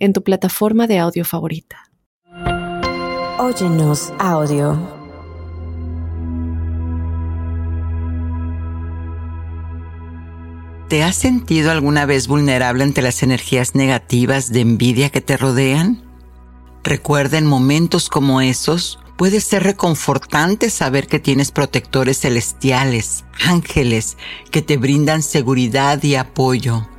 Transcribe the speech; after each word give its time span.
en 0.00 0.12
tu 0.12 0.24
plataforma 0.24 0.88
de 0.88 0.98
audio 0.98 1.24
favorita. 1.24 1.90
Óyenos 3.38 4.12
audio. 4.18 4.98
¿Te 10.88 11.04
has 11.04 11.14
sentido 11.14 11.70
alguna 11.70 12.04
vez 12.04 12.26
vulnerable 12.26 12.82
ante 12.82 13.00
las 13.00 13.22
energías 13.22 13.76
negativas 13.76 14.50
de 14.50 14.60
envidia 14.62 15.08
que 15.10 15.20
te 15.20 15.36
rodean? 15.36 16.02
Recuerda 16.82 17.38
en 17.38 17.46
momentos 17.46 18.08
como 18.08 18.40
esos, 18.40 18.98
puede 19.16 19.40
ser 19.40 19.62
reconfortante 19.62 20.68
saber 20.68 21.06
que 21.06 21.20
tienes 21.20 21.52
protectores 21.52 22.18
celestiales, 22.18 23.24
ángeles, 23.46 24.16
que 24.50 24.62
te 24.62 24.78
brindan 24.78 25.22
seguridad 25.22 26.02
y 26.02 26.16
apoyo. 26.16 26.89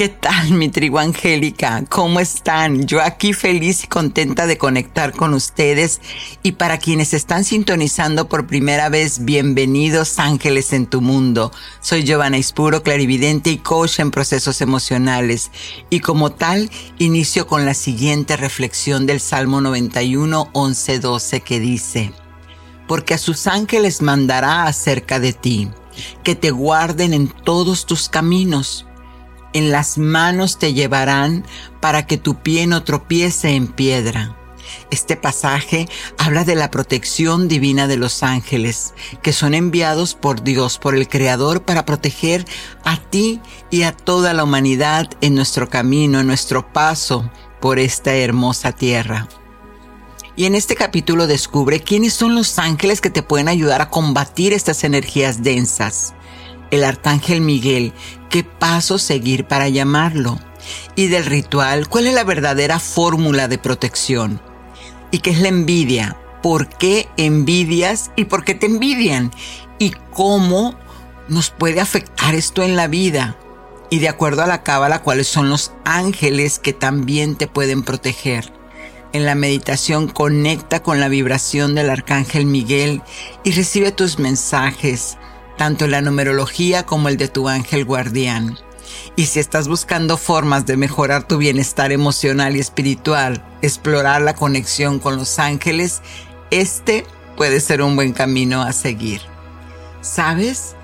¿Qué 0.00 0.08
tal 0.08 0.52
mi 0.52 0.70
tribu 0.70 0.98
angélica? 0.98 1.84
¿Cómo 1.90 2.20
están? 2.20 2.86
Yo 2.86 3.02
aquí 3.02 3.34
feliz 3.34 3.84
y 3.84 3.86
contenta 3.86 4.46
de 4.46 4.56
conectar 4.56 5.12
con 5.12 5.34
ustedes 5.34 6.00
y 6.42 6.52
para 6.52 6.78
quienes 6.78 7.12
están 7.12 7.44
sintonizando 7.44 8.26
por 8.26 8.46
primera 8.46 8.88
vez, 8.88 9.26
bienvenidos 9.26 10.18
ángeles 10.18 10.72
en 10.72 10.86
tu 10.86 11.02
mundo. 11.02 11.52
Soy 11.82 12.04
Giovanna 12.04 12.38
Ispuro, 12.38 12.82
clarividente 12.82 13.50
y 13.50 13.58
coach 13.58 14.00
en 14.00 14.10
procesos 14.10 14.62
emocionales 14.62 15.50
y 15.90 16.00
como 16.00 16.32
tal 16.32 16.70
inicio 16.96 17.46
con 17.46 17.66
la 17.66 17.74
siguiente 17.74 18.38
reflexión 18.38 19.04
del 19.04 19.20
Salmo 19.20 19.60
91, 19.60 20.48
11, 20.54 20.98
12 20.98 21.40
que 21.42 21.60
dice, 21.60 22.14
porque 22.88 23.12
a 23.12 23.18
sus 23.18 23.46
ángeles 23.46 24.00
mandará 24.00 24.64
acerca 24.64 25.20
de 25.20 25.34
ti, 25.34 25.68
que 26.24 26.34
te 26.34 26.52
guarden 26.52 27.12
en 27.12 27.28
todos 27.28 27.84
tus 27.84 28.08
caminos 28.08 28.86
en 29.52 29.70
las 29.70 29.98
manos 29.98 30.58
te 30.58 30.72
llevarán 30.72 31.44
para 31.80 32.06
que 32.06 32.18
tu 32.18 32.36
pie 32.36 32.66
no 32.66 32.82
tropiece 32.82 33.50
en 33.50 33.66
piedra. 33.66 34.36
Este 34.90 35.16
pasaje 35.16 35.88
habla 36.18 36.44
de 36.44 36.54
la 36.54 36.70
protección 36.70 37.48
divina 37.48 37.86
de 37.86 37.96
los 37.96 38.22
ángeles, 38.22 38.94
que 39.22 39.32
son 39.32 39.54
enviados 39.54 40.14
por 40.14 40.42
Dios, 40.42 40.78
por 40.78 40.94
el 40.94 41.08
Creador, 41.08 41.62
para 41.62 41.84
proteger 41.84 42.44
a 42.84 42.96
ti 42.96 43.40
y 43.70 43.82
a 43.82 43.92
toda 43.92 44.32
la 44.32 44.44
humanidad 44.44 45.08
en 45.20 45.34
nuestro 45.34 45.68
camino, 45.68 46.20
en 46.20 46.26
nuestro 46.26 46.72
paso 46.72 47.30
por 47.60 47.78
esta 47.78 48.14
hermosa 48.14 48.72
tierra. 48.72 49.28
Y 50.36 50.46
en 50.46 50.54
este 50.54 50.76
capítulo 50.76 51.26
descubre 51.26 51.80
quiénes 51.80 52.14
son 52.14 52.34
los 52.34 52.58
ángeles 52.58 53.00
que 53.00 53.10
te 53.10 53.22
pueden 53.22 53.48
ayudar 53.48 53.82
a 53.82 53.90
combatir 53.90 54.52
estas 54.52 54.84
energías 54.84 55.42
densas 55.42 56.14
el 56.70 56.84
arcángel 56.84 57.40
Miguel 57.40 57.92
qué 58.28 58.44
paso 58.44 58.98
seguir 58.98 59.44
para 59.44 59.68
llamarlo 59.68 60.38
y 60.94 61.08
del 61.08 61.26
ritual 61.26 61.88
cuál 61.88 62.06
es 62.06 62.14
la 62.14 62.24
verdadera 62.24 62.78
fórmula 62.78 63.48
de 63.48 63.58
protección 63.58 64.40
y 65.10 65.18
qué 65.18 65.30
es 65.30 65.40
la 65.40 65.48
envidia, 65.48 66.16
por 66.42 66.68
qué 66.68 67.08
envidias 67.16 68.10
y 68.16 68.26
por 68.26 68.44
qué 68.44 68.54
te 68.54 68.66
envidian 68.66 69.32
y 69.78 69.92
cómo 70.12 70.76
nos 71.28 71.50
puede 71.50 71.80
afectar 71.80 72.34
esto 72.34 72.62
en 72.62 72.76
la 72.76 72.86
vida 72.86 73.36
y 73.90 73.98
de 73.98 74.08
acuerdo 74.08 74.42
a 74.42 74.46
la 74.46 74.62
cábala 74.62 75.02
cuáles 75.02 75.26
son 75.26 75.50
los 75.50 75.72
ángeles 75.84 76.58
que 76.58 76.72
también 76.72 77.36
te 77.36 77.48
pueden 77.48 77.82
proteger. 77.82 78.52
En 79.12 79.24
la 79.26 79.34
meditación 79.34 80.06
conecta 80.06 80.82
con 80.84 81.00
la 81.00 81.08
vibración 81.08 81.74
del 81.74 81.90
arcángel 81.90 82.46
Miguel 82.46 83.02
y 83.42 83.50
recibe 83.50 83.90
tus 83.90 84.20
mensajes, 84.20 85.18
tanto 85.60 85.86
la 85.86 86.00
numerología 86.00 86.86
como 86.86 87.10
el 87.10 87.18
de 87.18 87.28
tu 87.28 87.46
ángel 87.46 87.84
guardián. 87.84 88.56
Y 89.14 89.26
si 89.26 89.40
estás 89.40 89.68
buscando 89.68 90.16
formas 90.16 90.64
de 90.64 90.78
mejorar 90.78 91.28
tu 91.28 91.36
bienestar 91.36 91.92
emocional 91.92 92.56
y 92.56 92.60
espiritual, 92.60 93.44
explorar 93.60 94.22
la 94.22 94.34
conexión 94.34 95.00
con 95.00 95.18
los 95.18 95.38
ángeles, 95.38 96.00
este 96.50 97.04
puede 97.36 97.60
ser 97.60 97.82
un 97.82 97.94
buen 97.94 98.14
camino 98.14 98.62
a 98.62 98.72
seguir. 98.72 99.20
¿Sabes? 100.00 100.76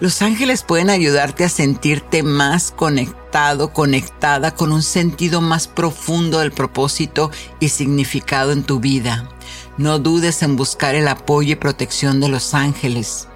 Los 0.00 0.22
ángeles 0.22 0.62
pueden 0.62 0.88
ayudarte 0.88 1.44
a 1.44 1.50
sentirte 1.50 2.22
más 2.22 2.70
conectado, 2.70 3.74
conectada 3.74 4.54
con 4.54 4.72
un 4.72 4.82
sentido 4.82 5.42
más 5.42 5.68
profundo 5.68 6.38
del 6.38 6.50
propósito 6.50 7.30
y 7.60 7.68
significado 7.68 8.52
en 8.52 8.62
tu 8.62 8.80
vida. 8.80 9.28
No 9.76 9.98
dudes 9.98 10.42
en 10.42 10.56
buscar 10.56 10.94
el 10.94 11.08
apoyo 11.08 11.52
y 11.52 11.56
protección 11.56 12.20
de 12.20 12.28
los 12.28 12.54
ángeles. 12.54 13.28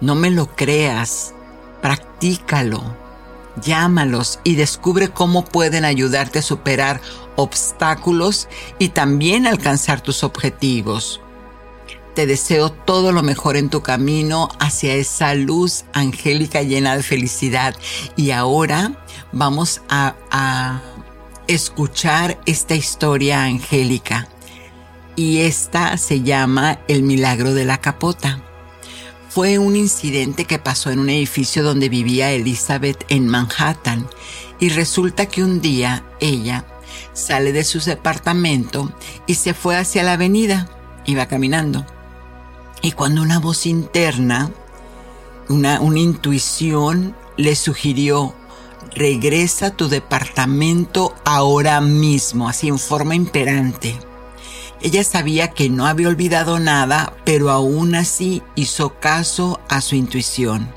No 0.00 0.14
me 0.14 0.30
lo 0.30 0.54
creas, 0.54 1.34
practícalo, 1.80 2.82
llámalos 3.62 4.40
y 4.44 4.56
descubre 4.56 5.08
cómo 5.08 5.44
pueden 5.44 5.84
ayudarte 5.84 6.40
a 6.40 6.42
superar 6.42 7.00
obstáculos 7.36 8.48
y 8.78 8.88
también 8.88 9.46
alcanzar 9.46 10.00
tus 10.00 10.24
objetivos. 10.24 11.20
Te 12.14 12.26
deseo 12.26 12.70
todo 12.70 13.10
lo 13.10 13.22
mejor 13.22 13.56
en 13.56 13.70
tu 13.70 13.82
camino 13.82 14.48
hacia 14.60 14.94
esa 14.94 15.34
luz 15.34 15.84
angélica 15.92 16.62
llena 16.62 16.96
de 16.96 17.02
felicidad. 17.02 17.74
Y 18.14 18.30
ahora 18.30 18.92
vamos 19.32 19.82
a, 19.88 20.80
escuchar 21.46 22.40
esta 22.46 22.74
historia 22.74 23.42
angélica. 23.42 24.28
Y 25.14 25.42
esta 25.42 25.98
se 25.98 26.22
llama 26.22 26.78
El 26.88 27.02
milagro 27.02 27.52
de 27.52 27.66
la 27.66 27.82
capota 27.82 28.42
fue 29.34 29.58
un 29.58 29.74
incidente 29.74 30.44
que 30.44 30.60
pasó 30.60 30.92
en 30.92 31.00
un 31.00 31.10
edificio 31.10 31.64
donde 31.64 31.88
vivía 31.88 32.30
Elizabeth 32.30 33.04
en 33.08 33.26
Manhattan 33.26 34.08
y 34.60 34.68
resulta 34.68 35.26
que 35.26 35.42
un 35.42 35.60
día 35.60 36.04
ella 36.20 36.64
sale 37.14 37.50
de 37.50 37.64
su 37.64 37.80
departamento 37.80 38.92
y 39.26 39.34
se 39.34 39.52
fue 39.52 39.76
hacia 39.76 40.04
la 40.04 40.12
avenida, 40.12 40.70
iba 41.04 41.26
caminando. 41.26 41.84
Y 42.80 42.92
cuando 42.92 43.22
una 43.22 43.40
voz 43.40 43.66
interna, 43.66 44.52
una, 45.48 45.80
una 45.80 45.98
intuición 45.98 47.16
le 47.36 47.56
sugirió, 47.56 48.36
regresa 48.94 49.66
a 49.66 49.76
tu 49.76 49.88
departamento 49.88 51.12
ahora 51.24 51.80
mismo, 51.80 52.48
así 52.48 52.68
en 52.68 52.78
forma 52.78 53.16
imperante. 53.16 53.98
Ella 54.84 55.02
sabía 55.02 55.48
que 55.48 55.70
no 55.70 55.86
había 55.86 56.08
olvidado 56.08 56.60
nada, 56.60 57.14
pero 57.24 57.50
aún 57.50 57.94
así 57.94 58.42
hizo 58.54 59.00
caso 59.00 59.58
a 59.70 59.80
su 59.80 59.96
intuición. 59.96 60.70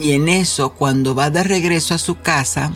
Y 0.00 0.12
en 0.12 0.28
eso, 0.28 0.70
cuando 0.70 1.14
va 1.14 1.30
de 1.30 1.44
regreso 1.44 1.94
a 1.94 1.98
su 1.98 2.20
casa, 2.20 2.72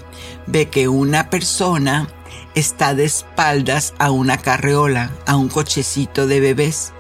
ve 0.47 0.69
que 0.69 0.87
una 0.87 1.29
persona 1.29 2.09
está 2.55 2.95
de 2.95 3.05
espaldas 3.05 3.95
a 3.99 4.13
una 4.13 4.39
carreola, 4.39 5.11
a 5.27 5.35
un 5.35 5.49
cochecito 5.49 6.29
de 6.29 6.39
bebés. 6.39 6.93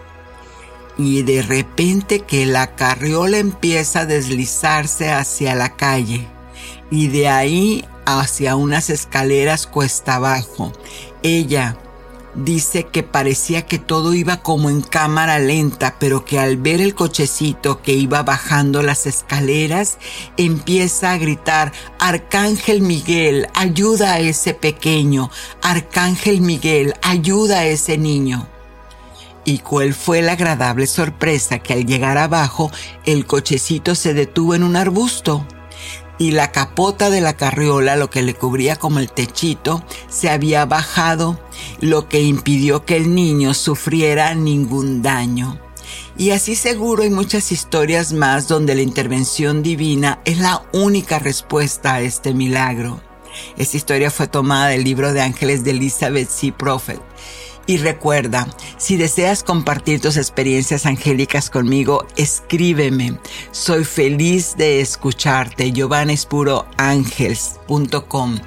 Y 0.99 1.23
de 1.23 1.43
repente 1.43 2.21
que 2.21 2.45
la 2.45 2.75
carreola 2.75 3.39
empieza 3.39 4.01
a 4.01 4.07
deslizarse 4.07 5.13
hacia 5.13 5.55
la 5.55 5.77
calle 5.77 6.27
y 6.91 7.07
de 7.07 7.29
ahí 7.29 7.85
hacia 8.05 8.57
unas 8.57 8.91
escaleras 8.91 9.69
cuesta 9.69 10.17
abajo. 10.17 10.73
Ella, 11.23 11.79
dice 12.35 12.85
que 12.85 13.03
parecía 13.03 13.67
que 13.67 13.79
todo 13.79 14.15
iba 14.15 14.39
como 14.39 14.71
en 14.71 14.83
cámara 14.83 15.39
lenta, 15.39 15.97
pero 15.99 16.25
que 16.25 16.39
al 16.39 16.57
ver 16.57 16.81
el 16.81 16.95
cochecito 16.95 17.83
que 17.83 17.93
iba 17.93 18.23
bajando 18.23 18.83
las 18.83 19.07
escaleras, 19.07 19.99
empieza 20.37 21.13
a 21.13 21.19
gritar, 21.19 21.73
Arcángel 21.99 22.81
Miguel, 22.81 23.49
ayuda 23.55 24.15
a 24.15 24.21
ese 24.21 24.55
pequeño, 24.55 25.31
Arcángel 25.63 26.41
Miguel, 26.41 26.95
ayuda 27.03 27.61
a 27.61 27.67
ese 27.67 27.99
niño. 27.99 28.49
Y 29.45 29.59
cuál 29.59 29.93
fue 29.93 30.23
la 30.23 30.33
agradable 30.33 30.87
sorpresa 30.87 31.59
que 31.59 31.73
al 31.73 31.85
llegar 31.85 32.17
abajo 32.17 32.71
el 33.05 33.27
cochecito 33.27 33.95
se 33.97 34.15
detuvo 34.15 34.55
en 34.55 34.63
un 34.63 34.77
arbusto 34.77 35.45
y 36.19 36.33
la 36.33 36.53
capota 36.53 37.11
de 37.11 37.21
la 37.21 37.37
carriola, 37.37 37.97
lo 37.97 38.11
que 38.11 38.23
le 38.23 38.35
cubría 38.35 38.77
como 38.77 38.99
el 38.99 39.11
techito, 39.11 39.83
se 40.09 40.31
había 40.31 40.65
bajado, 40.67 41.41
lo 41.81 42.09
que 42.09 42.23
impidió 42.23 42.85
que 42.85 42.97
el 42.97 43.15
niño 43.15 43.55
sufriera 43.55 44.35
ningún 44.35 45.03
daño. 45.03 45.59
Y 46.17 46.31
así 46.31 46.55
seguro 46.55 47.03
hay 47.03 47.11
muchas 47.11 47.53
historias 47.53 48.13
más 48.13 48.47
donde 48.47 48.75
la 48.75 48.83
intervención 48.83 49.63
divina 49.63 50.21
es 50.25 50.39
la 50.39 50.63
única 50.73 51.19
respuesta 51.19 51.95
a 51.95 52.01
este 52.03 52.35
milagro. 52.35 53.01
Esta 53.57 53.77
historia 53.77 54.11
fue 54.11 54.27
tomada 54.27 54.69
del 54.69 54.85
libro 54.85 55.13
de 55.13 55.23
ángeles 55.23 55.65
de 55.65 55.71
Elizabeth 55.71 56.29
C. 56.29 56.53
Prophet. 56.53 57.01
Y 57.67 57.79
recuerda, 57.79 58.49
si 58.77 58.97
deseas 58.97 59.45
compartir 59.45 60.01
tus 60.01 60.17
experiencias 60.17 60.87
angélicas 60.87 61.51
conmigo, 61.51 62.07
escríbeme. 62.17 63.19
Soy 63.51 63.85
feliz 63.85 64.57
de 64.57 64.81
escucharte. 64.81 65.73
giovanespuroangels.com 65.73 68.39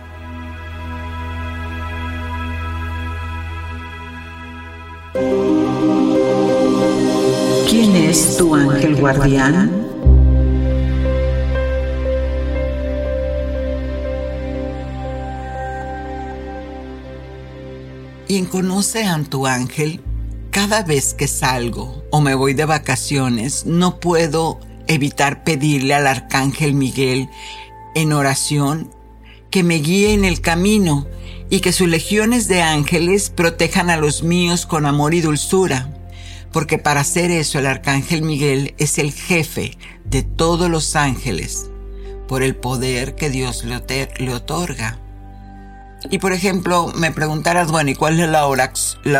¿Quién 7.70 7.96
es 7.96 8.36
tu 8.38 8.54
ángel 8.54 8.98
guardián? 8.98 9.95
Quien 18.28 18.46
conoce 18.46 19.04
a 19.04 19.22
tu 19.24 19.46
ángel, 19.46 20.02
cada 20.50 20.82
vez 20.82 21.14
que 21.14 21.28
salgo 21.28 22.04
o 22.10 22.22
me 22.22 22.34
voy 22.34 22.56
de 22.56 22.66
vacaciones, 22.66 23.68
no 23.68 24.00
puedo 24.00 24.60
evitar 24.88 25.44
pedirle 25.44 25.94
al 25.94 26.08
arcángel 26.08 26.74
Miguel 26.74 27.30
en 27.94 28.14
oración 28.14 28.90
que 29.52 29.62
me 29.62 29.76
guíe 29.76 30.14
en 30.14 30.26
el 30.26 30.42
camino 30.42 31.08
y 31.52 31.60
que 31.60 31.72
sus 31.72 31.88
legiones 31.88 32.48
de 32.48 32.64
ángeles 32.64 33.30
protejan 33.30 33.92
a 33.92 33.98
los 33.98 34.24
míos 34.24 34.66
con 34.66 34.88
amor 34.88 35.14
y 35.14 35.22
dulzura. 35.22 35.94
Porque 36.52 36.80
para 36.80 37.02
hacer 37.02 37.30
eso 37.30 37.60
el 37.60 37.68
arcángel 37.68 38.24
Miguel 38.24 38.74
es 38.80 38.98
el 38.98 39.14
jefe 39.14 39.78
de 40.04 40.24
todos 40.24 40.70
los 40.70 40.96
ángeles 40.96 41.70
por 42.28 42.42
el 42.42 42.56
poder 42.56 43.14
que 43.14 43.30
Dios 43.30 43.64
le, 43.66 44.34
otorga. 44.34 45.00
Y 46.10 46.20
por 46.20 46.34
ejemplo, 46.34 46.92
me 46.96 47.12
preguntaras, 47.12 47.72
bueno, 47.72 47.90
¿y 47.90 47.96
cuál 47.96 48.20
es 48.20 48.30
la, 48.30 48.46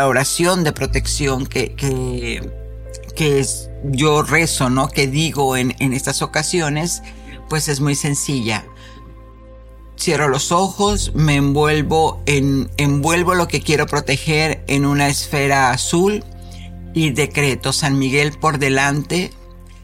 oración, 0.06 0.64
de 0.64 0.72
protección 0.72 1.46
que, 1.46 1.74
que, 1.74 3.40
es, 3.40 3.70
yo 3.84 4.22
rezo, 4.22 4.70
¿no? 4.70 4.88
Que 4.88 5.06
digo 5.06 5.56
en, 5.56 5.74
en 5.78 5.92
estas 5.92 6.22
ocasiones, 6.22 7.02
pues 7.48 7.68
es 7.68 7.80
muy 7.80 7.94
sencilla. 7.94 8.64
Cierro 9.98 10.28
los 10.28 10.52
ojos, 10.52 11.12
me 11.14 11.36
envuelvo 11.36 12.22
en, 12.26 12.70
envuelvo 12.76 13.34
lo 13.34 13.48
que 13.48 13.62
quiero 13.62 13.86
proteger 13.86 14.62
en 14.68 14.84
una 14.84 15.08
esfera 15.08 15.70
azul 15.70 16.22
y 16.92 17.10
decreto 17.10 17.72
San 17.72 17.98
Miguel 17.98 18.32
por 18.38 18.58
delante, 18.58 19.30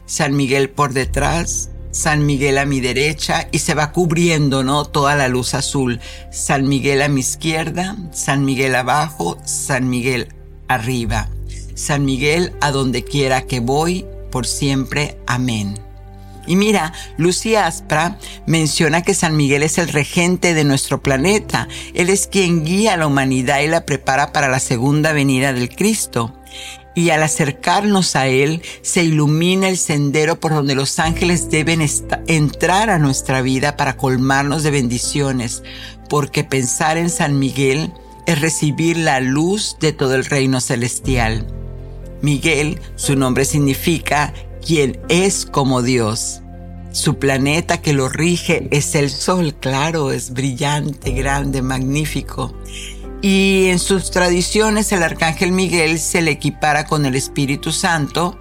San 0.05 0.35
Miguel 0.35 0.69
por 0.69 0.93
detrás, 0.93 1.71
San 1.93 2.25
Miguel 2.25 2.57
a 2.57 2.65
mi 2.65 2.81
derecha 2.81 3.47
y 3.51 3.59
se 3.59 3.75
va 3.75 3.91
cubriendo, 3.91 4.63
¿no? 4.63 4.83
Toda 4.83 5.15
la 5.15 5.27
luz 5.27 5.53
azul. 5.53 6.01
San 6.31 6.67
Miguel 6.67 7.03
a 7.03 7.07
mi 7.07 7.19
izquierda, 7.19 7.95
San 8.11 8.43
Miguel 8.45 8.73
abajo, 8.73 9.37
San 9.45 9.91
Miguel 9.91 10.29
arriba. 10.67 11.29
San 11.75 12.03
Miguel 12.03 12.51
a 12.61 12.71
donde 12.71 13.03
quiera 13.03 13.43
que 13.43 13.59
voy, 13.59 14.07
por 14.31 14.47
siempre. 14.47 15.19
Amén. 15.27 15.79
Y 16.47 16.55
mira, 16.55 16.93
Lucía 17.17 17.67
Aspra 17.67 18.17
menciona 18.47 19.03
que 19.03 19.13
San 19.13 19.37
Miguel 19.37 19.61
es 19.61 19.77
el 19.77 19.87
regente 19.87 20.55
de 20.55 20.63
nuestro 20.63 21.03
planeta. 21.03 21.67
Él 21.93 22.09
es 22.09 22.25
quien 22.25 22.65
guía 22.65 22.93
a 22.95 22.97
la 22.97 23.07
humanidad 23.07 23.61
y 23.61 23.67
la 23.67 23.85
prepara 23.85 24.33
para 24.33 24.47
la 24.47 24.59
segunda 24.59 25.13
venida 25.13 25.53
del 25.53 25.69
Cristo 25.69 26.33
y 26.95 27.09
al 27.09 27.23
acercarnos 27.23 28.15
a 28.15 28.27
Él 28.27 28.61
se 28.81 29.03
ilumina 29.03 29.69
el 29.69 29.77
sendero 29.77 30.39
por 30.39 30.53
donde 30.53 30.75
los 30.75 30.99
ángeles 30.99 31.49
deben 31.49 31.85
entrar 32.27 32.89
a 32.89 32.99
nuestra 32.99 33.41
vida 33.41 33.77
para 33.77 33.97
colmarnos 33.97 34.63
de 34.63 34.71
bendiciones, 34.71 35.63
porque 36.09 36.43
pensar 36.43 36.97
en 36.97 37.09
San 37.09 37.39
Miguel 37.39 37.91
es 38.25 38.41
recibir 38.41 38.97
la 38.97 39.19
luz 39.19 39.77
de 39.79 39.91
todo 39.93 40.15
el 40.15 40.25
reino 40.25 40.61
celestial. 40.61 41.47
Miguel, 42.21 42.79
su 42.95 43.15
nombre 43.15 43.45
significa 43.45 44.33
quien 44.65 44.99
es 45.09 45.45
como 45.45 45.81
Dios. 45.81 46.39
Su 46.91 47.15
planeta 47.15 47.81
que 47.81 47.91
lo 47.91 48.07
rige 48.07 48.67
es 48.71 48.93
el 48.95 49.09
sol, 49.09 49.55
claro, 49.59 50.11
es 50.11 50.31
brillante, 50.31 51.11
grande, 51.11 51.61
magnífico 51.63 52.53
y 53.23 53.69
en 53.69 53.79
sus 53.79 54.11
tradiciones 54.11 54.91
el 54.91 55.01
arcángel 55.01 55.53
Miguel 55.53 55.97
se 55.97 56.21
le 56.21 56.31
equipara 56.31 56.85
con 56.85 57.05
el 57.05 57.15
Espíritu 57.15 57.71
Santo, 57.71 58.37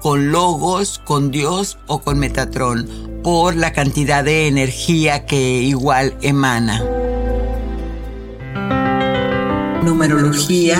con 0.00 0.30
Logos, 0.30 1.00
con 1.02 1.30
Dios 1.30 1.78
o 1.86 2.02
con 2.02 2.18
Metatrón, 2.18 3.20
por 3.24 3.56
la 3.56 3.72
cantidad 3.72 4.22
de 4.22 4.46
energía 4.46 5.24
que 5.24 5.62
igual 5.62 6.14
emana. 6.20 6.84
Numerología. 9.82 10.78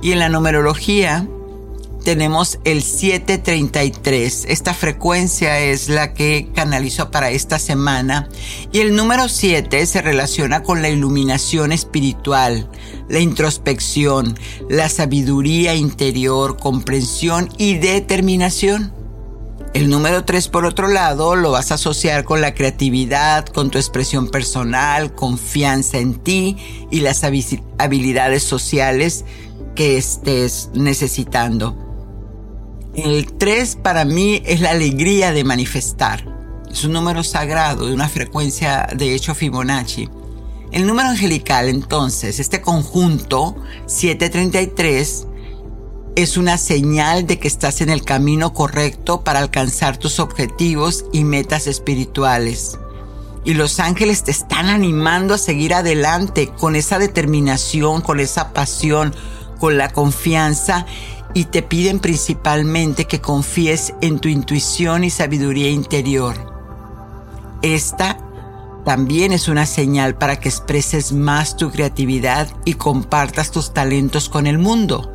Y 0.00 0.12
en 0.12 0.20
la 0.20 0.28
numerología 0.28 1.26
tenemos 2.06 2.60
el 2.62 2.84
733. 2.84 4.44
Esta 4.48 4.74
frecuencia 4.74 5.58
es 5.58 5.88
la 5.88 6.14
que 6.14 6.48
canalizó 6.54 7.10
para 7.10 7.32
esta 7.32 7.58
semana. 7.58 8.28
Y 8.70 8.78
el 8.78 8.94
número 8.94 9.28
7 9.28 9.84
se 9.86 10.02
relaciona 10.02 10.62
con 10.62 10.82
la 10.82 10.88
iluminación 10.88 11.72
espiritual, 11.72 12.70
la 13.08 13.18
introspección, 13.18 14.38
la 14.70 14.88
sabiduría 14.88 15.74
interior, 15.74 16.56
comprensión 16.58 17.48
y 17.58 17.74
determinación. 17.78 18.92
El 19.74 19.90
número 19.90 20.24
3, 20.24 20.46
por 20.46 20.64
otro 20.64 20.86
lado, 20.86 21.34
lo 21.34 21.50
vas 21.50 21.72
a 21.72 21.74
asociar 21.74 22.22
con 22.22 22.40
la 22.40 22.54
creatividad, 22.54 23.46
con 23.46 23.70
tu 23.70 23.78
expresión 23.78 24.28
personal, 24.28 25.12
confianza 25.12 25.98
en 25.98 26.14
ti 26.14 26.56
y 26.88 27.00
las 27.00 27.24
habilidades 27.24 28.44
sociales 28.44 29.24
que 29.74 29.96
estés 29.98 30.70
necesitando. 30.72 31.85
El 32.96 33.30
3 33.30 33.76
para 33.82 34.06
mí 34.06 34.40
es 34.46 34.62
la 34.62 34.70
alegría 34.70 35.32
de 35.32 35.44
manifestar. 35.44 36.24
Es 36.70 36.82
un 36.82 36.92
número 36.92 37.22
sagrado 37.22 37.86
de 37.86 37.92
una 37.92 38.08
frecuencia 38.08 38.88
de 38.96 39.14
hecho 39.14 39.34
Fibonacci. 39.34 40.08
El 40.72 40.86
número 40.86 41.10
angelical 41.10 41.68
entonces, 41.68 42.40
este 42.40 42.62
conjunto 42.62 43.54
733, 43.84 45.26
es 46.16 46.38
una 46.38 46.56
señal 46.56 47.26
de 47.26 47.38
que 47.38 47.48
estás 47.48 47.82
en 47.82 47.90
el 47.90 48.02
camino 48.02 48.54
correcto 48.54 49.22
para 49.22 49.40
alcanzar 49.40 49.98
tus 49.98 50.18
objetivos 50.18 51.04
y 51.12 51.24
metas 51.24 51.66
espirituales. 51.66 52.78
Y 53.44 53.52
los 53.52 53.78
ángeles 53.78 54.24
te 54.24 54.30
están 54.30 54.70
animando 54.70 55.34
a 55.34 55.38
seguir 55.38 55.74
adelante 55.74 56.48
con 56.48 56.74
esa 56.74 56.98
determinación, 56.98 58.00
con 58.00 58.20
esa 58.20 58.54
pasión, 58.54 59.14
con 59.58 59.76
la 59.76 59.90
confianza 59.90 60.86
y 61.36 61.44
te 61.44 61.60
piden 61.60 62.00
principalmente 62.00 63.04
que 63.04 63.20
confíes 63.20 63.92
en 64.00 64.20
tu 64.20 64.30
intuición 64.30 65.04
y 65.04 65.10
sabiduría 65.10 65.68
interior. 65.68 66.34
Esta 67.60 68.16
también 68.86 69.34
es 69.34 69.46
una 69.46 69.66
señal 69.66 70.16
para 70.16 70.40
que 70.40 70.48
expreses 70.48 71.12
más 71.12 71.58
tu 71.58 71.70
creatividad 71.70 72.48
y 72.64 72.72
compartas 72.72 73.50
tus 73.50 73.74
talentos 73.74 74.30
con 74.30 74.46
el 74.46 74.56
mundo. 74.56 75.12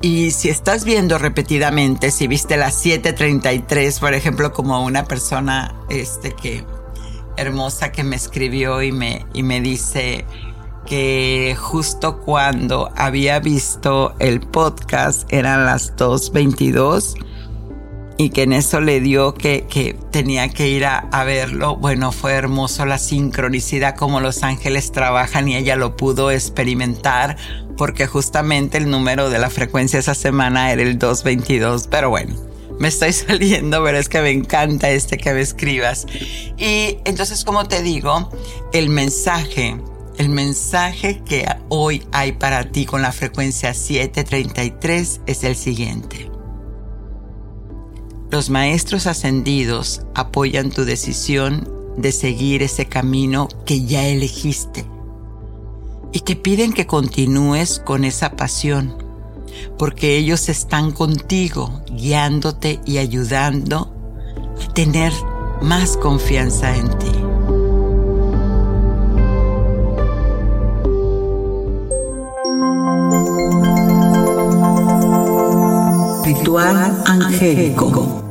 Y 0.00 0.30
si 0.30 0.48
estás 0.48 0.86
viendo 0.86 1.18
repetidamente, 1.18 2.10
si 2.10 2.26
viste 2.26 2.56
la 2.56 2.70
733, 2.70 4.00
por 4.00 4.14
ejemplo, 4.14 4.54
como 4.54 4.82
una 4.86 5.04
persona 5.04 5.74
este 5.90 6.32
que 6.32 6.64
hermosa 7.36 7.92
que 7.92 8.04
me 8.04 8.16
escribió 8.16 8.80
y 8.80 8.90
me 8.90 9.26
y 9.34 9.42
me 9.42 9.60
dice 9.60 10.24
que 10.86 11.56
justo 11.58 12.20
cuando 12.20 12.90
había 12.96 13.38
visto 13.40 14.14
el 14.18 14.40
podcast 14.40 15.30
eran 15.32 15.64
las 15.66 15.96
2.22 15.96 17.14
y 18.16 18.30
que 18.30 18.42
en 18.42 18.52
eso 18.52 18.80
le 18.80 19.00
dio 19.00 19.34
que, 19.34 19.66
que 19.68 19.96
tenía 20.10 20.48
que 20.48 20.68
ir 20.68 20.84
a, 20.86 20.98
a, 20.98 21.24
verlo. 21.24 21.76
Bueno, 21.76 22.12
fue 22.12 22.32
hermoso 22.32 22.86
la 22.86 22.98
sincronicidad 22.98 23.96
como 23.96 24.20
los 24.20 24.42
ángeles 24.42 24.92
trabajan 24.92 25.48
y 25.48 25.56
ella 25.56 25.76
lo 25.76 25.96
pudo 25.96 26.30
experimentar 26.30 27.36
porque 27.76 28.06
justamente 28.06 28.78
el 28.78 28.88
número 28.88 29.30
de 29.30 29.38
la 29.38 29.50
frecuencia 29.50 29.98
esa 29.98 30.14
semana 30.14 30.72
era 30.72 30.82
el 30.82 30.98
222, 30.98 31.88
pero 31.88 32.10
bueno. 32.10 32.34
Me 32.78 32.88
estoy 32.88 33.12
saliendo, 33.12 33.82
pero 33.84 33.98
es 33.98 34.08
que 34.08 34.20
me 34.20 34.30
encanta 34.30 34.90
este 34.90 35.16
que 35.16 35.32
me 35.32 35.40
escribas. 35.40 36.06
Y 36.58 36.98
entonces, 37.04 37.44
como 37.44 37.66
te 37.66 37.82
digo, 37.82 38.30
el 38.72 38.88
mensaje 38.88 39.76
el 40.18 40.28
mensaje 40.28 41.22
que 41.24 41.46
hoy 41.68 42.06
hay 42.12 42.32
para 42.32 42.70
ti 42.70 42.86
con 42.86 43.02
la 43.02 43.12
frecuencia 43.12 43.74
733 43.74 45.20
es 45.26 45.44
el 45.44 45.56
siguiente. 45.56 46.30
Los 48.30 48.50
maestros 48.50 49.06
ascendidos 49.06 50.02
apoyan 50.14 50.70
tu 50.70 50.84
decisión 50.84 51.68
de 51.96 52.12
seguir 52.12 52.62
ese 52.62 52.86
camino 52.86 53.48
que 53.64 53.84
ya 53.84 54.06
elegiste 54.06 54.84
y 56.12 56.20
te 56.20 56.36
piden 56.36 56.72
que 56.72 56.86
continúes 56.86 57.80
con 57.84 58.04
esa 58.04 58.36
pasión, 58.36 58.96
porque 59.78 60.16
ellos 60.16 60.48
están 60.48 60.92
contigo, 60.92 61.82
guiándote 61.90 62.80
y 62.86 62.98
ayudando 62.98 63.92
a 64.64 64.72
tener 64.74 65.12
más 65.60 65.96
confianza 65.96 66.76
en 66.76 66.98
ti. 66.98 67.23
Ritual 76.54 77.02
angélico. 77.06 78.24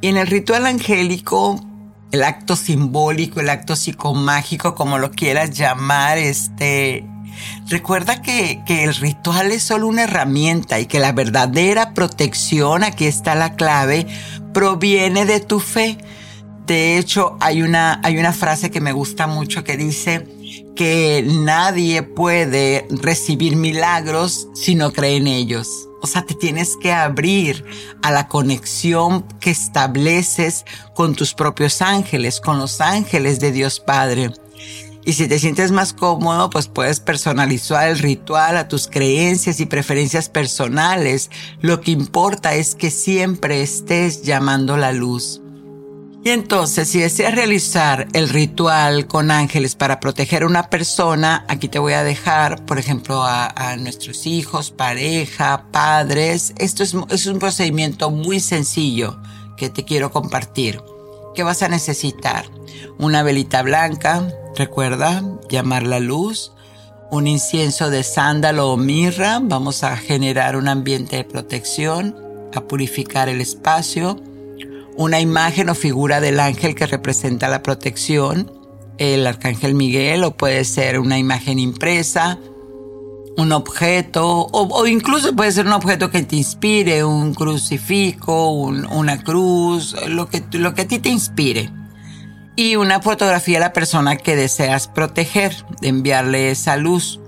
Y 0.00 0.08
en 0.08 0.16
el 0.16 0.26
ritual 0.26 0.66
angélico, 0.66 1.64
el 2.10 2.24
acto 2.24 2.56
simbólico, 2.56 3.38
el 3.38 3.50
acto 3.50 3.76
psicomágico, 3.76 4.74
como 4.74 4.98
lo 4.98 5.12
quieras 5.12 5.52
llamar, 5.52 6.18
este, 6.18 7.06
recuerda 7.68 8.20
que, 8.20 8.60
que 8.66 8.82
el 8.82 8.96
ritual 8.96 9.52
es 9.52 9.62
solo 9.62 9.86
una 9.86 10.02
herramienta 10.02 10.80
y 10.80 10.86
que 10.86 10.98
la 10.98 11.12
verdadera 11.12 11.94
protección, 11.94 12.82
aquí 12.82 13.04
está 13.04 13.36
la 13.36 13.54
clave, 13.54 14.08
proviene 14.52 15.24
de 15.24 15.38
tu 15.38 15.60
fe. 15.60 15.98
De 16.66 16.98
hecho, 16.98 17.36
hay 17.38 17.62
una, 17.62 18.00
hay 18.02 18.18
una 18.18 18.32
frase 18.32 18.72
que 18.72 18.80
me 18.80 18.90
gusta 18.90 19.28
mucho 19.28 19.62
que 19.62 19.76
dice 19.76 20.26
que 20.74 21.24
nadie 21.26 22.02
puede 22.02 22.86
recibir 22.90 23.56
milagros 23.56 24.48
si 24.54 24.74
no 24.74 24.92
cree 24.92 25.16
en 25.16 25.26
ellos. 25.26 25.88
O 26.02 26.06
sea, 26.06 26.24
te 26.24 26.34
tienes 26.34 26.76
que 26.76 26.92
abrir 26.92 27.64
a 28.02 28.10
la 28.10 28.28
conexión 28.28 29.22
que 29.40 29.50
estableces 29.50 30.64
con 30.94 31.14
tus 31.14 31.34
propios 31.34 31.82
ángeles, 31.82 32.40
con 32.40 32.58
los 32.58 32.80
ángeles 32.80 33.38
de 33.40 33.52
Dios 33.52 33.80
Padre. 33.80 34.32
Y 35.04 35.14
si 35.14 35.28
te 35.28 35.38
sientes 35.38 35.72
más 35.72 35.92
cómodo, 35.92 36.50
pues 36.50 36.68
puedes 36.68 37.00
personalizar 37.00 37.88
el 37.88 37.98
ritual 37.98 38.56
a 38.56 38.68
tus 38.68 38.86
creencias 38.86 39.60
y 39.60 39.66
preferencias 39.66 40.28
personales. 40.28 41.30
Lo 41.60 41.80
que 41.80 41.90
importa 41.90 42.54
es 42.54 42.74
que 42.74 42.90
siempre 42.90 43.62
estés 43.62 44.22
llamando 44.22 44.76
la 44.76 44.92
luz. 44.92 45.39
Y 46.22 46.30
entonces, 46.30 46.88
si 46.88 47.00
deseas 47.00 47.34
realizar 47.34 48.06
el 48.12 48.28
ritual 48.28 49.06
con 49.06 49.30
ángeles 49.30 49.74
para 49.74 50.00
proteger 50.00 50.42
a 50.42 50.46
una 50.46 50.68
persona, 50.68 51.46
aquí 51.48 51.68
te 51.68 51.78
voy 51.78 51.94
a 51.94 52.04
dejar, 52.04 52.66
por 52.66 52.78
ejemplo, 52.78 53.22
a, 53.24 53.76
nuestros 53.78 54.26
hijos, 54.26 54.70
pareja, 54.70 55.64
padres. 55.70 56.52
Esto 56.58 56.82
es, 56.82 56.94
es 57.08 57.26
un 57.26 57.38
procedimiento 57.38 58.10
muy 58.10 58.38
sencillo 58.40 59.18
que 59.56 59.70
te 59.70 59.86
quiero 59.86 60.10
compartir. 60.10 60.82
¿Qué 61.34 61.42
vas 61.42 61.62
a 61.62 61.68
necesitar? 61.68 62.44
Una 62.98 63.22
velita 63.22 63.62
blanca, 63.62 64.28
recuerda, 64.56 65.22
llamar 65.48 65.84
la 65.84 66.00
luz, 66.00 66.52
un 67.10 67.28
incienso 67.28 67.88
de 67.88 68.02
sándalo 68.02 68.70
o 68.70 68.76
mirra, 68.76 69.40
vamos 69.42 69.84
a 69.84 69.96
generar 69.96 70.56
un 70.56 70.68
ambiente 70.68 71.16
de 71.16 71.24
protección, 71.24 72.14
a 72.54 72.60
purificar 72.62 73.30
el 73.30 73.40
espacio, 73.40 74.20
una 75.00 75.18
imagen 75.18 75.70
o 75.70 75.74
figura 75.74 76.20
del 76.20 76.38
ángel 76.38 76.74
que 76.74 76.86
representa 76.86 77.48
la 77.48 77.62
protección, 77.62 78.52
el 78.98 79.26
arcángel 79.26 79.74
Miguel, 79.74 80.24
o 80.24 80.36
puede 80.36 80.62
ser 80.66 81.00
una 81.00 81.18
imagen 81.18 81.58
impresa, 81.58 82.38
un 83.38 83.52
objeto, 83.52 84.46
o, 84.52 84.86
incluso 84.86 85.34
puede 85.34 85.52
ser 85.52 85.64
un 85.64 85.72
objeto 85.72 86.10
que 86.10 86.22
te 86.22 86.36
inspire, 86.36 87.02
un 87.02 87.32
crucifijo, 87.32 88.50
una 88.50 89.24
cruz, 89.24 89.96
lo 90.06 90.28
que, 90.28 90.44
lo 90.52 90.74
que 90.74 90.82
a 90.82 90.88
ti 90.88 90.98
te 90.98 91.08
inspire. 91.08 91.70
Y 92.54 92.76
una 92.76 93.00
fotografía 93.00 93.56
de 93.56 93.64
la 93.64 93.72
persona 93.72 94.18
que 94.18 94.36
deseas 94.36 94.86
proteger, 94.86 95.56
de 95.80 95.88
enviarle 95.88 96.50
esa 96.50 96.76
luz. 96.76 97.20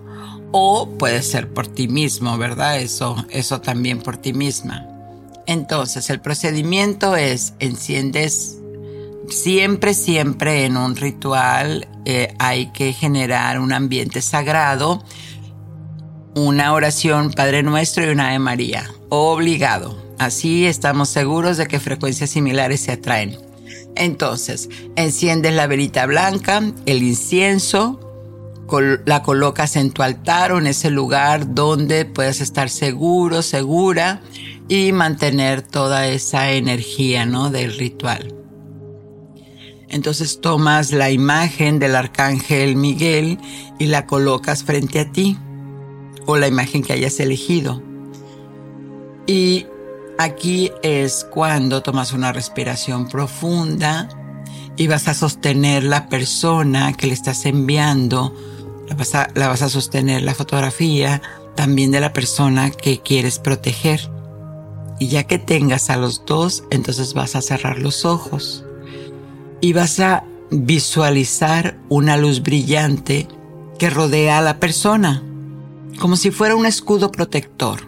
O 0.51 0.91
puede 0.99 1.23
ser 1.23 1.49
por 1.49 1.69
ti 1.69 1.89
mismo, 1.89 2.37
¿verdad? 2.37 2.81
Eso, 2.81 3.25
eso 3.31 3.63
también 3.63 4.03
por 4.03 4.19
ti 4.19 4.35
misma. 4.35 4.92
Entonces, 5.47 6.11
el 6.11 6.21
procedimiento 6.21 7.17
es, 7.17 7.55
enciendes 7.59 8.59
siempre, 9.29 9.95
siempre 9.95 10.65
en 10.65 10.77
un 10.77 10.97
ritual 10.97 11.89
eh, 12.05 12.35
hay 12.39 12.67
que 12.67 12.93
generar 12.93 13.59
un 13.61 13.73
ambiente 13.73 14.21
sagrado, 14.21 15.03
una 16.35 16.73
oración 16.73 17.31
Padre 17.31 17.63
Nuestro 17.63 18.07
y 18.07 18.11
una 18.11 18.29
Ave 18.29 18.39
María, 18.39 18.91
obligado. 19.09 20.01
Así 20.19 20.67
estamos 20.67 21.09
seguros 21.09 21.57
de 21.57 21.67
que 21.67 21.81
frecuencias 21.81 22.31
similares 22.31 22.81
se 22.81 22.93
atraen. 22.93 23.37
Entonces, 23.97 24.69
enciendes 24.97 25.55
la 25.55 25.67
velita 25.67 26.07
blanca, 26.07 26.63
el 26.87 27.03
incienso, 27.03 27.99
la 29.05 29.23
colocas 29.23 29.77
en 29.77 29.91
tu 29.91 30.03
altar 30.03 30.53
o 30.53 30.59
en 30.59 30.67
ese 30.67 30.91
lugar 30.91 31.55
donde 31.55 32.07
puedas 32.07 32.41
estar 32.41 32.71
seguro, 32.71 33.43
segura 33.43 34.23
y 34.69 34.93
mantener 34.93 35.63
toda 35.63 36.07
esa 36.07 36.53
energía, 36.53 37.27
¿no? 37.27 37.51
Del 37.51 37.77
ritual. 37.77 38.35
Entonces 39.89 40.41
tomas 40.41 40.93
la 40.93 41.11
imagen 41.11 41.79
del 41.79 41.95
arcángel 41.95 42.77
Miguel 42.77 43.39
y 43.79 43.87
la 43.87 44.07
colocas 44.07 44.65
frente 44.65 45.01
a 45.01 45.13
ti 45.13 45.37
o 46.25 46.39
la 46.39 46.49
imagen 46.49 46.83
que 46.83 46.95
hayas 46.95 47.21
elegido. 47.21 47.83
Y 49.27 49.67
aquí 50.19 50.73
es 50.83 51.27
cuando 51.31 51.83
tomas 51.83 52.13
una 52.13 52.33
respiración 52.33 53.09
profunda 53.09 54.09
y 54.77 54.87
vas 54.87 55.09
a 55.09 55.15
sostener 55.15 55.85
la 55.85 56.09
persona 56.09 56.95
que 56.95 57.07
le 57.07 57.13
estás 57.13 57.45
enviando, 57.45 58.35
la 58.89 58.95
vas 58.95 59.15
a, 59.15 59.29
la 59.35 59.49
vas 59.49 59.61
a 59.61 59.69
sostener 59.69 60.23
la 60.23 60.35
fotografía 60.35 61.21
también 61.55 61.91
de 61.91 62.01
la 62.01 62.15
persona 62.15 62.71
que 62.71 63.01
quieres 63.01 63.39
proteger. 63.39 64.11
Y 64.99 65.09
ya 65.09 65.25
que 65.25 65.39
tengas 65.39 65.91
a 65.91 65.97
los 65.97 66.25
dos, 66.25 66.65
entonces 66.71 67.15
vas 67.15 67.35
a 67.35 67.43
cerrar 67.43 67.79
los 67.79 68.05
ojos 68.05 68.65
y 69.61 69.73
vas 69.73 70.01
a 70.01 70.25
visualizar 70.51 71.79
una 71.89 72.17
luz 72.17 72.43
brillante 72.43 73.27
que 73.79 73.91
rodea 73.91 74.39
a 74.39 74.43
la 74.43 74.61
persona, 74.61 75.23
como 75.99 76.17
si 76.17 76.31
fuera 76.31 76.57
un 76.57 76.67
escudo 76.67 77.11
protector. 77.11 77.81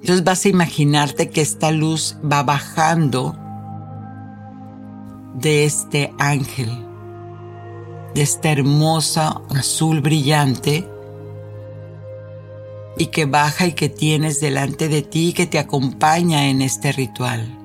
Entonces 0.00 0.24
vas 0.24 0.44
a 0.44 0.48
imaginarte 0.48 1.30
que 1.30 1.40
esta 1.40 1.70
luz 1.70 2.16
va 2.30 2.42
bajando 2.42 3.36
de 5.34 5.64
este 5.64 6.12
ángel, 6.18 6.70
de 8.14 8.22
esta 8.22 8.50
hermosa 8.50 9.40
azul 9.50 10.00
brillante 10.00 10.88
y 12.96 13.06
que 13.06 13.24
baja 13.26 13.66
y 13.66 13.72
que 13.72 13.88
tienes 13.88 14.40
delante 14.40 14.88
de 14.88 15.02
ti 15.02 15.28
y 15.28 15.32
que 15.32 15.46
te 15.46 15.58
acompaña 15.58 16.48
en 16.48 16.62
este 16.62 16.92
ritual. 16.92 17.58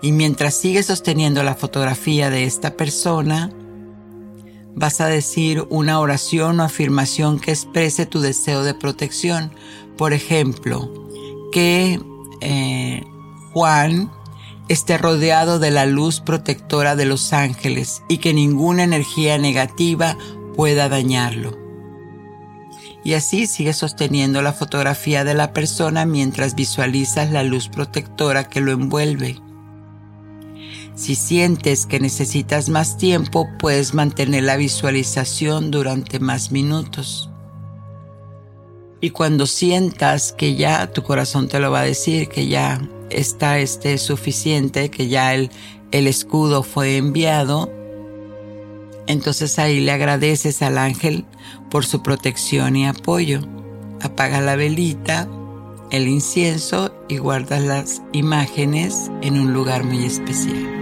Y 0.00 0.12
mientras 0.12 0.54
sigues 0.54 0.86
sosteniendo 0.86 1.42
la 1.42 1.54
fotografía 1.54 2.30
de 2.30 2.44
esta 2.44 2.76
persona, 2.76 3.50
vas 4.74 5.00
a 5.00 5.06
decir 5.06 5.64
una 5.70 6.00
oración 6.00 6.60
o 6.60 6.64
afirmación 6.64 7.38
que 7.38 7.52
exprese 7.52 8.06
tu 8.06 8.20
deseo 8.20 8.64
de 8.64 8.74
protección. 8.74 9.52
Por 9.96 10.12
ejemplo, 10.12 10.92
que 11.52 12.00
eh, 12.40 13.04
Juan 13.52 14.10
esté 14.68 14.98
rodeado 14.98 15.58
de 15.58 15.70
la 15.70 15.86
luz 15.86 16.20
protectora 16.20 16.96
de 16.96 17.04
los 17.04 17.32
ángeles 17.32 18.02
y 18.08 18.18
que 18.18 18.32
ninguna 18.32 18.84
energía 18.84 19.38
negativa 19.38 20.16
pueda 20.56 20.88
dañarlo 20.88 21.61
y 23.04 23.14
así 23.14 23.46
sigues 23.46 23.76
sosteniendo 23.76 24.42
la 24.42 24.52
fotografía 24.52 25.24
de 25.24 25.34
la 25.34 25.52
persona 25.52 26.06
mientras 26.06 26.54
visualizas 26.54 27.30
la 27.30 27.42
luz 27.42 27.68
protectora 27.68 28.44
que 28.48 28.60
lo 28.60 28.72
envuelve. 28.72 29.40
Si 30.94 31.14
sientes 31.14 31.86
que 31.86 32.00
necesitas 32.00 32.68
más 32.68 32.98
tiempo, 32.98 33.48
puedes 33.58 33.94
mantener 33.94 34.44
la 34.44 34.56
visualización 34.56 35.70
durante 35.70 36.20
más 36.20 36.52
minutos. 36.52 37.30
Y 39.00 39.10
cuando 39.10 39.46
sientas 39.46 40.32
que 40.32 40.54
ya 40.54 40.92
tu 40.92 41.02
corazón 41.02 41.48
te 41.48 41.58
lo 41.58 41.72
va 41.72 41.80
a 41.80 41.84
decir, 41.84 42.28
que 42.28 42.46
ya 42.46 42.80
está 43.10 43.58
este 43.58 43.98
suficiente, 43.98 44.90
que 44.90 45.08
ya 45.08 45.34
el, 45.34 45.50
el 45.90 46.06
escudo 46.06 46.62
fue 46.62 46.98
enviado, 46.98 47.72
entonces 49.06 49.58
ahí 49.58 49.80
le 49.80 49.92
agradeces 49.92 50.62
al 50.62 50.78
ángel 50.78 51.24
por 51.70 51.84
su 51.84 52.02
protección 52.02 52.76
y 52.76 52.86
apoyo. 52.86 53.40
Apaga 54.00 54.40
la 54.40 54.56
velita, 54.56 55.28
el 55.90 56.08
incienso 56.08 56.94
y 57.08 57.18
guardas 57.18 57.62
las 57.62 58.02
imágenes 58.12 59.10
en 59.22 59.38
un 59.38 59.52
lugar 59.52 59.84
muy 59.84 60.04
especial. 60.04 60.78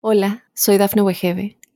Hola, 0.00 0.44
soy 0.54 0.78
Dafne 0.78 1.02
Wegebe 1.02 1.57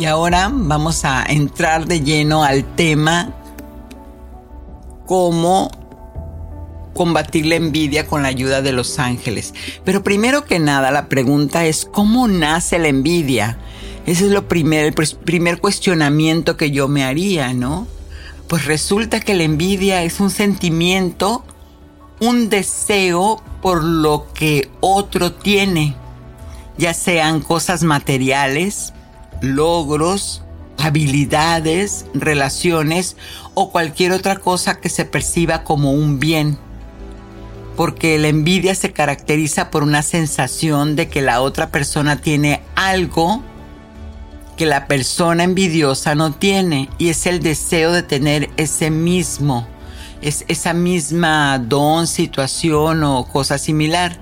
Y 0.00 0.06
ahora 0.06 0.50
vamos 0.50 1.04
a 1.04 1.26
entrar 1.28 1.84
de 1.84 2.00
lleno 2.00 2.42
al 2.42 2.64
tema 2.74 3.34
cómo 5.04 5.70
combatir 6.94 7.44
la 7.44 7.56
envidia 7.56 8.06
con 8.06 8.22
la 8.22 8.28
ayuda 8.28 8.62
de 8.62 8.72
los 8.72 8.98
ángeles. 8.98 9.52
Pero 9.84 10.02
primero 10.02 10.46
que 10.46 10.58
nada, 10.58 10.90
la 10.90 11.10
pregunta 11.10 11.66
es, 11.66 11.84
¿cómo 11.84 12.28
nace 12.28 12.78
la 12.78 12.88
envidia? 12.88 13.58
Ese 14.06 14.24
es 14.24 14.30
lo 14.30 14.46
el 14.48 14.94
primer 15.22 15.60
cuestionamiento 15.60 16.56
que 16.56 16.70
yo 16.70 16.88
me 16.88 17.04
haría, 17.04 17.52
¿no? 17.52 17.86
Pues 18.48 18.64
resulta 18.64 19.20
que 19.20 19.34
la 19.34 19.42
envidia 19.42 20.02
es 20.02 20.18
un 20.18 20.30
sentimiento, 20.30 21.44
un 22.20 22.48
deseo 22.48 23.42
por 23.60 23.84
lo 23.84 24.32
que 24.32 24.70
otro 24.80 25.34
tiene, 25.34 25.94
ya 26.78 26.94
sean 26.94 27.42
cosas 27.42 27.82
materiales, 27.82 28.94
logros, 29.40 30.42
habilidades, 30.78 32.06
relaciones 32.14 33.16
o 33.54 33.70
cualquier 33.70 34.12
otra 34.12 34.36
cosa 34.36 34.80
que 34.80 34.88
se 34.88 35.04
perciba 35.04 35.64
como 35.64 35.92
un 35.92 36.18
bien. 36.18 36.58
Porque 37.76 38.18
la 38.18 38.28
envidia 38.28 38.74
se 38.74 38.92
caracteriza 38.92 39.70
por 39.70 39.82
una 39.82 40.02
sensación 40.02 40.96
de 40.96 41.08
que 41.08 41.22
la 41.22 41.40
otra 41.40 41.70
persona 41.70 42.20
tiene 42.20 42.62
algo 42.74 43.42
que 44.56 44.66
la 44.66 44.86
persona 44.86 45.44
envidiosa 45.44 46.14
no 46.14 46.32
tiene 46.32 46.90
y 46.98 47.08
es 47.08 47.24
el 47.24 47.40
deseo 47.40 47.92
de 47.92 48.02
tener 48.02 48.50
ese 48.58 48.90
mismo, 48.90 49.66
es 50.20 50.44
esa 50.48 50.74
misma 50.74 51.58
don, 51.58 52.06
situación 52.06 53.02
o 53.04 53.24
cosa 53.24 53.56
similar 53.56 54.18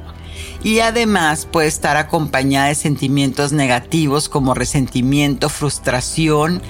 y 0.62 0.80
además 0.80 1.46
puede 1.46 1.68
estar 1.68 1.96
acompañada 1.96 2.68
de 2.68 2.74
sentimientos 2.74 3.52
negativos 3.52 4.28
como 4.28 4.54
resentimiento, 4.54 5.48
frustración, 5.48 6.62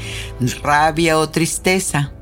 rabia 0.63 1.19
o 1.19 1.29
tristeza. 1.29 2.13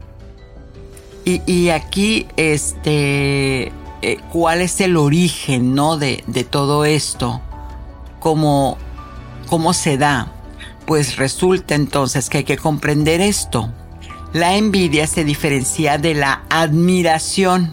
Y, 1.24 1.70
aquí, 1.70 2.28
este, 2.36 3.72
eh, 4.02 4.18
¿cuál 4.30 4.60
es 4.60 4.80
el 4.80 4.96
origen, 4.96 5.74
no, 5.74 5.96
de, 5.96 6.22
de 6.28 6.44
todo 6.44 6.84
esto? 6.84 7.40
¿Cómo, 8.20 8.78
¿Cómo 9.48 9.72
se 9.72 9.98
da? 9.98 10.32
Pues 10.86 11.16
resulta 11.16 11.74
entonces 11.74 12.30
que 12.30 12.38
hay 12.38 12.44
que 12.44 12.56
comprender 12.56 13.20
esto. 13.20 13.72
La 14.32 14.56
envidia 14.56 15.08
se 15.08 15.24
diferencia 15.24 15.98
de 15.98 16.14
la 16.14 16.42
admiración 16.48 17.72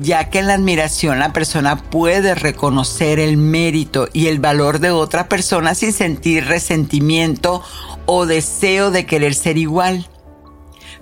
ya 0.00 0.30
que 0.30 0.38
en 0.38 0.46
la 0.46 0.54
admiración 0.54 1.18
la 1.18 1.32
persona 1.32 1.76
puede 1.76 2.34
reconocer 2.34 3.18
el 3.18 3.36
mérito 3.36 4.08
y 4.12 4.28
el 4.28 4.40
valor 4.40 4.80
de 4.80 4.90
otra 4.90 5.28
persona 5.28 5.74
sin 5.74 5.92
sentir 5.92 6.46
resentimiento 6.46 7.62
o 8.06 8.24
deseo 8.24 8.90
de 8.90 9.04
querer 9.04 9.34
ser 9.34 9.58
igual. 9.58 10.08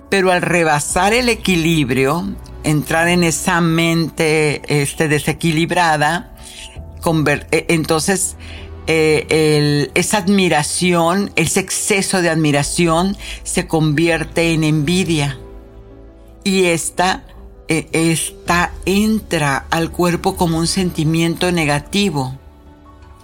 Pero 0.09 0.31
al 0.31 0.41
rebasar 0.41 1.13
el 1.13 1.29
equilibrio, 1.29 2.27
entrar 2.63 3.07
en 3.07 3.23
esa 3.23 3.61
mente 3.61 4.61
este, 4.67 5.07
desequilibrada, 5.07 6.35
e, 7.51 7.65
entonces 7.69 8.35
eh, 8.87 9.89
esa 9.93 10.17
admiración, 10.17 11.31
ese 11.37 11.61
exceso 11.61 12.21
de 12.21 12.29
admiración 12.29 13.15
se 13.43 13.65
convierte 13.65 14.51
en 14.53 14.65
envidia. 14.65 15.37
Y 16.43 16.65
esta 16.65 17.23
esta 17.69 18.71
entra 18.85 19.65
al 19.69 19.91
cuerpo 19.91 20.35
como 20.35 20.57
un 20.57 20.67
sentimiento 20.67 21.51
negativo. 21.51 22.35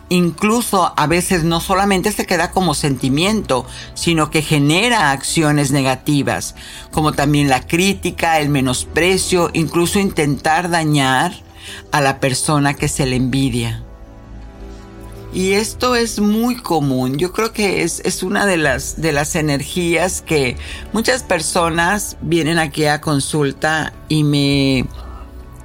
Incluso 0.10 0.93
a 0.95 1.08
veces 1.08 1.43
no 1.43 1.60
solamente 1.60 2.12
se 2.12 2.27
queda 2.27 2.51
como 2.51 2.75
sentimiento, 2.75 3.65
sino 3.95 4.29
que 4.29 4.43
genera 4.43 5.12
acciones 5.12 5.71
negativas, 5.71 6.55
como 6.91 7.13
también 7.13 7.49
la 7.49 7.65
crítica, 7.65 8.39
el 8.39 8.49
menosprecio, 8.49 9.49
incluso 9.53 9.97
intentar 9.99 10.69
dañar 10.69 11.34
a 11.91 12.01
la 12.01 12.19
persona 12.19 12.75
que 12.75 12.88
se 12.88 13.08
le 13.08 13.15
envidia. 13.15 13.84
Y 15.35 15.51
esto 15.51 15.97
es 15.97 16.21
muy 16.21 16.55
común. 16.55 17.17
Yo 17.17 17.33
creo 17.33 17.51
que 17.51 17.83
es, 17.83 18.01
es 18.05 18.23
una 18.23 18.45
de 18.45 18.55
las, 18.55 19.01
de 19.01 19.11
las 19.11 19.35
energías 19.35 20.21
que 20.21 20.55
muchas 20.93 21.23
personas 21.23 22.15
vienen 22.21 22.57
aquí 22.57 22.85
a 22.85 23.01
consulta 23.01 23.91
y 24.07 24.23
me, 24.23 24.85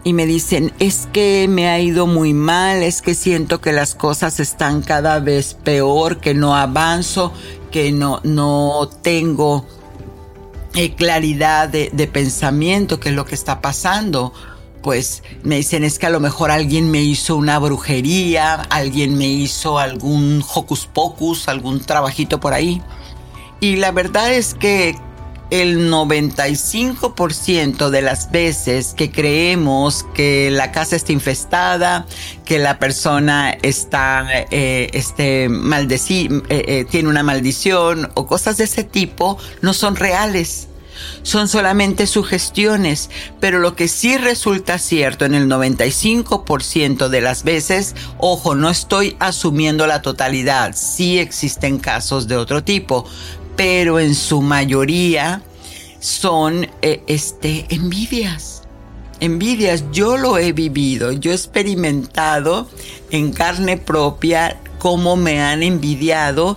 y 0.02 0.12
me 0.12 0.26
dicen, 0.26 0.72
es 0.80 1.06
que 1.12 1.46
me 1.48 1.68
ha 1.68 1.78
ido 1.78 2.09
muy 2.09 2.35
mal, 2.35 2.83
es 2.83 3.00
que 3.00 3.14
siento 3.14 3.61
que 3.61 3.70
las 3.72 3.94
cosas 3.94 4.40
están 4.40 4.83
cada 4.83 5.20
vez 5.20 5.54
peor, 5.54 6.18
que 6.18 6.35
no 6.35 6.56
avanzo, 6.56 7.33
que 7.70 7.92
no, 7.92 8.20
no 8.24 8.90
tengo 9.02 9.66
eh, 10.74 10.96
claridad 10.96 11.68
de, 11.68 11.90
de 11.92 12.09
pensamiento, 12.09 12.98
que 12.98 13.11
es 13.11 13.14
lo 13.14 13.24
que 13.24 13.37
está 13.37 13.61
pasando 13.61 14.33
pues 14.83 15.23
me 15.43 15.57
dicen 15.57 15.85
es 15.85 15.99
que 15.99 16.07
a 16.07 16.11
lo 16.11 16.21
mejor 16.21 16.51
alguien 16.51 16.90
me 16.90 17.03
hizo 17.03 17.37
una 17.37 17.59
brujería, 17.59 18.55
alguien 18.55 19.16
me 19.16 19.27
hizo 19.27 19.79
algún 19.79 20.45
hocus 20.55 20.87
pocus, 20.87 21.49
algún 21.49 21.81
trabajito 21.81 22.40
por 22.40 22.53
ahí. 22.53 22.83
Y 23.61 23.77
la 23.77 23.93
verdad 23.93 24.33
es 24.33 24.55
que 24.55 24.97
el 25.51 25.90
95% 25.90 27.90
de 27.90 28.03
las 28.03 28.31
veces 28.31 28.95
que 28.95 29.11
creemos 29.11 30.07
que 30.14 30.51
la 30.51 30.73
casa 30.73 30.97
está 30.97 31.12
infestada, 31.12 32.07
que 32.45 32.59
la 32.59 32.79
persona 32.79 33.51
está, 33.62 34.27
eh, 34.51 34.88
este, 34.93 35.45
eh, 35.45 36.43
eh, 36.49 36.87
tiene 36.88 37.09
una 37.09 37.23
maldición 37.23 38.11
o 38.14 38.27
cosas 38.27 38.57
de 38.59 38.64
ese 38.64 38.85
tipo, 38.85 39.38
no 39.61 39.75
son 39.75 39.97
reales 39.97 40.69
son 41.23 41.49
solamente 41.49 42.07
sugestiones, 42.07 43.11
pero 43.41 43.59
lo 43.59 43.77
que 43.77 43.89
sí 43.89 44.17
resulta 44.17 44.79
cierto 44.79 45.25
en 45.25 45.35
el 45.35 45.49
95% 45.49 47.09
de 47.09 47.21
las 47.21 47.45
veces, 47.45 47.95
ojo, 48.19 48.55
no 48.55 48.71
estoy 48.71 49.17
asumiendo 49.19 49.87
la 49.87 50.03
totalidad, 50.03 50.75
sí 50.75 51.19
existen 51.19 51.79
casos 51.79 52.29
de 52.29 52.37
otro 52.37 52.65
tipo, 52.65 53.07
pero 53.57 54.01
en 54.01 54.15
su 54.15 54.41
mayoría 54.41 55.43
son 56.01 56.69
eh, 56.83 57.03
este, 57.07 57.67
envidias. 57.69 58.63
Envidias, 59.21 59.85
yo 59.93 60.17
lo 60.17 60.39
he 60.39 60.53
vivido, 60.53 61.13
yo 61.13 61.31
he 61.31 61.35
experimentado 61.35 62.69
en 63.11 63.33
carne 63.33 63.77
propia 63.77 64.59
cómo 64.79 65.15
me 65.15 65.43
han 65.43 65.63
envidiado 65.63 66.57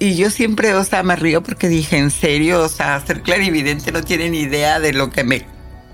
y, 0.00 0.16
yo 0.16 0.30
siempre, 0.30 0.74
o 0.74 0.84
sea, 0.84 1.02
me 1.02 1.16
río 1.16 1.42
porque 1.42 1.68
dije, 1.68 1.98
en 1.98 2.10
serio, 2.10 2.62
o 2.62 2.68
sea, 2.68 3.02
ser 3.06 3.22
clarividente 3.22 3.92
no 3.92 4.02
tiene 4.02 4.30
ni 4.30 4.40
idea 4.40 4.80
de 4.80 4.92
lo 4.92 5.10
que 5.10 5.24
me 5.24 5.46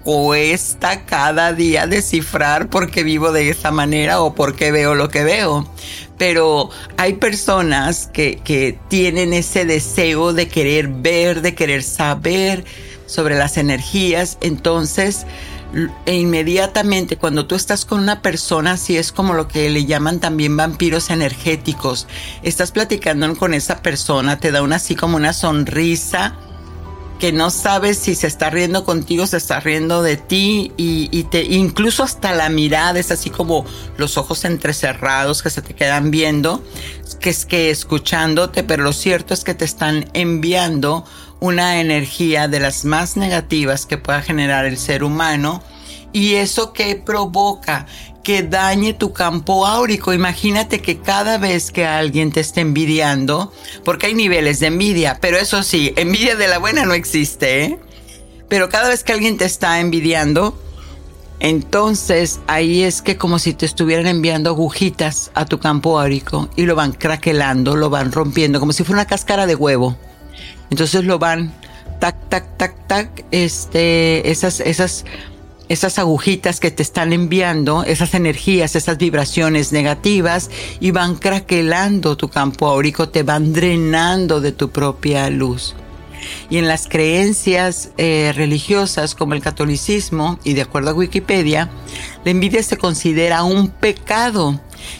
cuesta 0.05 1.07
cada 1.07 1.53
día 1.53 1.87
descifrar 1.87 2.69
por 2.69 2.91
qué 2.91 3.03
vivo 3.03 3.33
de 3.33 3.49
esa 3.49 3.71
manera 3.71 4.21
o 4.21 4.35
por 4.35 4.55
qué 4.55 4.71
veo 4.71 4.95
lo 4.95 5.09
que 5.09 5.25
veo. 5.25 5.69
Pero 6.19 6.71
hay 6.97 7.15
personas 7.15 8.09
que, 8.13 8.37
que 8.45 8.79
tienen 8.89 9.33
ese 9.33 9.65
deseo 9.65 10.33
de 10.33 10.49
querer 10.49 10.89
ver, 10.89 11.43
de 11.43 11.55
querer 11.55 11.83
saber 11.83 12.65
sobre 13.07 13.37
las 13.37 13.57
energías. 13.57 14.39
Entonces, 14.41 15.27
e 16.07 16.15
inmediatamente 16.15 17.17
cuando 17.17 17.47
tú 17.47 17.55
estás 17.55 17.85
con 17.85 18.01
una 18.01 18.23
persona, 18.23 18.73
así 18.73 18.97
es 18.97 19.13
como 19.13 19.35
lo 19.35 19.49
que 19.49 19.69
le 19.71 19.85
llaman 19.85 20.21
también 20.21 20.57
vampiros 20.57 21.11
energéticos, 21.11 22.07
estás 22.43 22.71
platicando 22.71 23.35
con 23.37 23.55
esa 23.55 23.83
persona, 23.83 24.39
te 24.39 24.53
da 24.53 24.63
una 24.63 24.77
así 24.77 24.95
como 24.95 25.17
una 25.17 25.33
sonrisa 25.33 26.37
que 27.19 27.33
no 27.33 27.51
sabes 27.51 27.99
si 27.99 28.15
se 28.15 28.27
está 28.27 28.51
riendo 28.51 28.85
contigo, 28.85 29.27
se 29.27 29.37
está 29.37 29.61
riendo 29.61 30.03
de 30.03 30.17
ti 30.17 30.73
y, 30.77 31.23
te 31.25 31.45
incluso 31.45 32.03
hasta 32.03 32.35
la 32.35 32.49
mirada 32.49 32.99
es 32.99 33.11
así 33.11 33.31
como 33.31 33.65
los 33.97 34.19
ojos 34.19 34.45
entrecerrados 34.45 35.43
que 35.43 35.51
se 35.51 35.63
te 35.63 35.75
quedan 35.75 36.11
viendo, 36.11 36.63
que 37.21 37.31
es 37.31 37.47
que 37.47 37.71
escuchándote, 37.71 38.65
pero 38.65 38.83
lo 38.83 38.93
cierto 38.93 39.33
es 39.33 39.45
que 39.45 39.55
te 39.55 39.65
están 39.65 40.11
enviando 40.13 41.05
una 41.45 41.81
energía 41.81 42.49
de 42.49 42.61
las 42.61 42.85
más 42.85 43.17
negativas 43.17 43.87
que 43.87 43.99
pueda 43.99 44.23
generar 44.23 44.65
el 44.65 44.79
ser 44.79 45.05
humano 45.05 45.63
¿Y 46.15 46.37
eso 46.37 46.73
qué 46.73 46.95
provoca? 46.95 47.87
Que 48.23 48.45
dañe 48.45 48.95
tu 48.95 49.13
campo 49.13 49.67
áurico. 49.67 50.15
Imagínate 50.15 50.81
que 50.81 51.01
cada 51.01 51.39
vez 51.39 51.73
que 51.73 51.85
alguien 51.85 52.31
te 52.31 52.39
esté 52.39 52.61
envidiando, 52.61 53.53
porque 53.85 54.07
hay 54.07 54.15
niveles 54.15 54.61
de 54.61 54.69
envidia, 54.69 55.19
pero 55.21 55.37
eso 55.39 55.65
sí, 55.65 55.93
envidia 55.97 56.37
de 56.37 56.47
la 56.47 56.59
buena 56.59 56.85
no 56.85 56.95
existe, 56.95 57.65
¿eh? 57.65 57.79
Pero 58.49 58.69
cada 58.69 58.89
vez 58.89 59.03
que 59.03 59.13
alguien 59.13 59.37
te 59.37 59.45
está 59.45 59.81
envidiando, 59.81 60.57
entonces 61.41 62.39
ahí 62.47 62.85
es 62.85 63.03
que 63.03 63.17
como 63.17 63.41
si 63.41 63.53
te 63.53 63.67
estuvieran 63.67 64.07
enviando 64.07 64.51
agujitas 64.51 65.33
a 65.35 65.47
tu 65.47 65.59
campo 65.59 65.99
áurico 65.99 66.49
y 66.55 66.63
lo 66.63 66.77
van 66.77 66.93
craquelando, 66.93 67.75
lo 67.75 67.91
van 67.91 68.13
rompiendo, 68.13 68.61
como 68.61 68.73
si 68.73 68.85
fuera 68.85 69.03
una 69.03 69.09
cáscara 69.09 69.47
de 69.47 69.57
huevo. 69.57 69.99
Entonces 70.75 71.05
lo 71.05 71.21
van 71.21 71.53
tac, 72.01 72.17
tac, 72.29 72.57
tac, 72.57 72.75
tac, 72.89 73.25
este, 73.31 74.29
esas, 74.29 74.59
esas, 74.59 75.05
esas 75.69 76.01
agujitas 76.01 76.59
que 76.59 76.73
te 76.73 76.83
están 76.83 77.13
enviando, 77.13 77.85
esas 77.85 78.13
energías, 78.13 78.75
esas 78.75 78.99
vibraciones 78.99 79.71
negativas 79.71 80.51
y 80.81 80.91
van 80.91 81.15
craquelando 81.15 82.17
tu 82.17 82.29
campo 82.29 82.67
áurico, 82.67 83.09
te 83.09 83.23
van 83.23 83.53
drenando 83.53 84.41
de 84.41 84.51
tu 84.51 84.71
propia 84.71 85.31
luz. 85.31 85.77
Y 86.51 86.59
en 86.59 86.67
las 86.67 86.89
creencias 86.89 87.91
eh, 87.97 88.33
religiosas 88.35 89.15
como 89.15 89.35
el 89.35 89.43
catolicismo, 89.43 90.41
y 90.43 90.55
de 90.55 90.63
acuerdo 90.63 90.91
a 90.91 90.95
Wikipedia, 90.95 91.71
la 92.25 92.31
envidia 92.31 92.63
se 92.63 92.79
considera 92.79 93.45
un 93.45 93.69
pecado, 93.69 94.59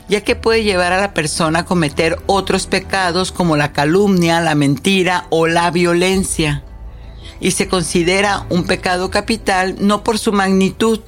ya 0.09 0.21
que 0.23 0.37
puede 0.37 0.63
llevar 0.63 0.93
a 0.93 1.01
la 1.01 1.15
persona 1.15 1.61
a 1.61 1.65
cometer 1.65 2.19
otros 2.27 2.67
pecados 2.67 3.33
como 3.33 3.57
la 3.57 3.73
calumnia, 3.73 4.41
la 4.41 4.55
mentira 4.55 5.27
o 5.31 5.47
la 5.47 5.71
violencia. 5.71 6.63
Y 7.41 7.53
se 7.53 7.69
considera 7.69 8.47
un 8.51 8.65
pecado 8.65 9.11
capital 9.11 9.77
no 9.79 10.05
por 10.05 10.19
su 10.19 10.33
magnitud, 10.33 11.01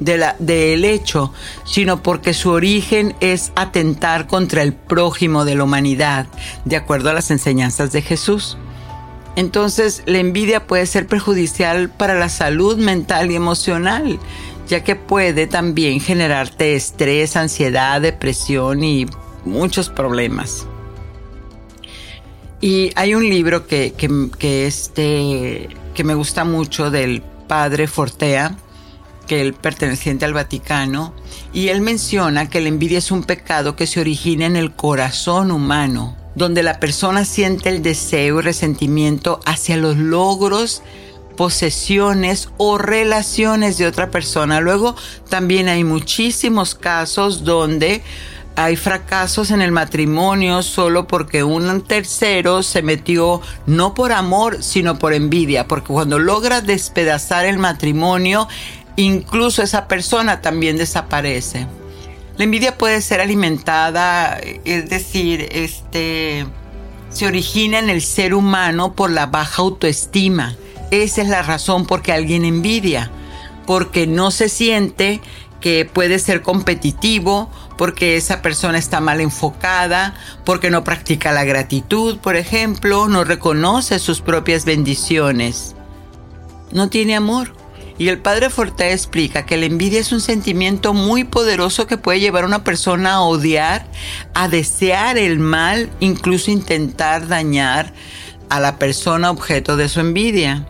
del 0.00 0.24
de 0.38 0.92
hecho, 0.92 1.32
sino 1.64 2.02
porque 2.02 2.34
su 2.34 2.50
origen 2.50 3.14
es 3.20 3.52
atentar 3.54 4.26
contra 4.26 4.62
el 4.62 4.72
prójimo 4.72 5.44
de 5.44 5.54
la 5.54 5.64
humanidad, 5.64 6.26
de 6.64 6.76
acuerdo 6.76 7.10
a 7.10 7.14
las 7.14 7.30
enseñanzas 7.30 7.92
de 7.92 8.02
Jesús. 8.02 8.56
Entonces 9.36 10.02
la 10.06 10.18
envidia 10.18 10.66
puede 10.66 10.86
ser 10.86 11.06
perjudicial 11.06 11.90
para 11.90 12.14
la 12.14 12.28
salud 12.28 12.76
mental 12.76 13.30
y 13.30 13.36
emocional, 13.36 14.18
ya 14.68 14.84
que 14.84 14.96
puede 14.96 15.46
también 15.46 16.00
generarte 16.00 16.74
estrés, 16.74 17.36
ansiedad, 17.36 18.00
depresión 18.00 18.82
y 18.84 19.06
muchos 19.44 19.88
problemas. 19.88 20.66
Y 22.60 22.92
hay 22.96 23.14
un 23.14 23.28
libro 23.28 23.66
que, 23.66 23.94
este, 24.40 25.68
que 25.94 26.04
me 26.04 26.14
gusta 26.14 26.44
mucho 26.44 26.90
del 26.90 27.22
padre 27.46 27.86
Fortea, 27.86 28.56
que 29.26 29.40
él 29.40 29.54
perteneciente 29.54 30.24
al 30.24 30.32
Vaticano, 30.32 31.14
y 31.52 31.68
él 31.68 31.80
menciona 31.80 32.48
que 32.48 32.60
la 32.60 32.68
envidia 32.68 32.98
es 32.98 33.10
un 33.10 33.24
pecado 33.24 33.76
que 33.76 33.86
se 33.86 34.00
origina 34.00 34.46
en 34.46 34.56
el 34.56 34.72
corazón 34.72 35.50
humano 35.50 36.16
donde 36.34 36.62
la 36.62 36.80
persona 36.80 37.24
siente 37.24 37.68
el 37.68 37.82
deseo 37.82 38.40
y 38.40 38.42
resentimiento 38.42 39.40
hacia 39.46 39.76
los 39.76 39.96
logros, 39.96 40.82
posesiones 41.36 42.48
o 42.56 42.78
relaciones 42.78 43.78
de 43.78 43.86
otra 43.86 44.10
persona. 44.10 44.60
Luego 44.60 44.96
también 45.28 45.68
hay 45.68 45.84
muchísimos 45.84 46.74
casos 46.74 47.44
donde 47.44 48.02
hay 48.56 48.76
fracasos 48.76 49.50
en 49.50 49.62
el 49.62 49.72
matrimonio 49.72 50.62
solo 50.62 51.08
porque 51.08 51.42
un 51.42 51.82
tercero 51.82 52.62
se 52.62 52.82
metió 52.82 53.40
no 53.66 53.94
por 53.94 54.12
amor, 54.12 54.62
sino 54.62 54.98
por 54.98 55.12
envidia, 55.12 55.66
porque 55.66 55.88
cuando 55.88 56.18
logra 56.18 56.60
despedazar 56.60 57.46
el 57.46 57.58
matrimonio, 57.58 58.46
incluso 58.96 59.62
esa 59.62 59.88
persona 59.88 60.40
también 60.40 60.76
desaparece. 60.76 61.66
La 62.36 62.44
envidia 62.44 62.78
puede 62.78 63.00
ser 63.00 63.20
alimentada, 63.20 64.38
es 64.64 64.88
decir, 64.88 65.48
este, 65.52 66.46
se 67.10 67.26
origina 67.26 67.78
en 67.78 67.90
el 67.90 68.02
ser 68.02 68.34
humano 68.34 68.94
por 68.94 69.10
la 69.10 69.26
baja 69.26 69.62
autoestima. 69.62 70.56
Esa 70.90 71.22
es 71.22 71.28
la 71.28 71.42
razón 71.42 71.86
por 71.86 72.02
que 72.02 72.12
alguien 72.12 72.44
envidia, 72.44 73.10
porque 73.66 74.06
no 74.06 74.30
se 74.30 74.48
siente 74.48 75.20
que 75.60 75.88
puede 75.90 76.18
ser 76.18 76.42
competitivo, 76.42 77.50
porque 77.78 78.16
esa 78.16 78.42
persona 78.42 78.76
está 78.76 79.00
mal 79.00 79.20
enfocada, 79.22 80.14
porque 80.44 80.70
no 80.70 80.84
practica 80.84 81.32
la 81.32 81.44
gratitud, 81.44 82.18
por 82.18 82.36
ejemplo, 82.36 83.08
no 83.08 83.24
reconoce 83.24 83.98
sus 83.98 84.20
propias 84.20 84.66
bendiciones. 84.66 85.74
No 86.70 86.90
tiene 86.90 87.16
amor. 87.16 87.54
Y 87.96 88.08
el 88.08 88.18
padre 88.18 88.50
Forte 88.50 88.92
explica 88.92 89.46
que 89.46 89.56
la 89.56 89.66
envidia 89.66 90.00
es 90.00 90.12
un 90.12 90.20
sentimiento 90.20 90.92
muy 90.92 91.24
poderoso 91.24 91.86
que 91.86 91.96
puede 91.96 92.20
llevar 92.20 92.42
a 92.42 92.48
una 92.48 92.64
persona 92.64 93.14
a 93.14 93.20
odiar, 93.20 93.86
a 94.34 94.48
desear 94.48 95.16
el 95.16 95.38
mal, 95.38 95.88
incluso 96.00 96.50
intentar 96.50 97.28
dañar 97.28 97.94
a 98.50 98.60
la 98.60 98.78
persona 98.78 99.30
objeto 99.30 99.76
de 99.76 99.88
su 99.88 100.00
envidia. 100.00 100.66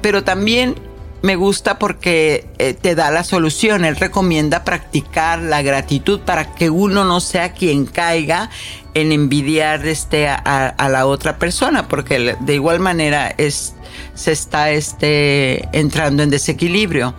Pero 0.00 0.24
también 0.24 0.74
me 1.22 1.36
gusta 1.36 1.78
porque 1.78 2.46
eh, 2.58 2.74
te 2.74 2.94
da 2.94 3.10
la 3.10 3.24
solución. 3.24 3.84
Él 3.84 3.96
recomienda 3.96 4.64
practicar 4.64 5.40
la 5.40 5.62
gratitud 5.62 6.20
para 6.20 6.54
que 6.54 6.70
uno 6.70 7.04
no 7.04 7.20
sea 7.20 7.52
quien 7.52 7.86
caiga 7.86 8.50
en 8.94 9.12
envidiar 9.12 9.86
este, 9.86 10.28
a, 10.28 10.88
la 10.90 11.06
otra 11.06 11.38
persona, 11.38 11.88
porque 11.88 12.36
de 12.40 12.54
igual 12.54 12.80
manera 12.80 13.32
es, 13.36 13.74
se 14.14 14.32
está 14.32 14.70
este, 14.70 15.68
entrando 15.76 16.22
en 16.22 16.30
desequilibrio. 16.30 17.14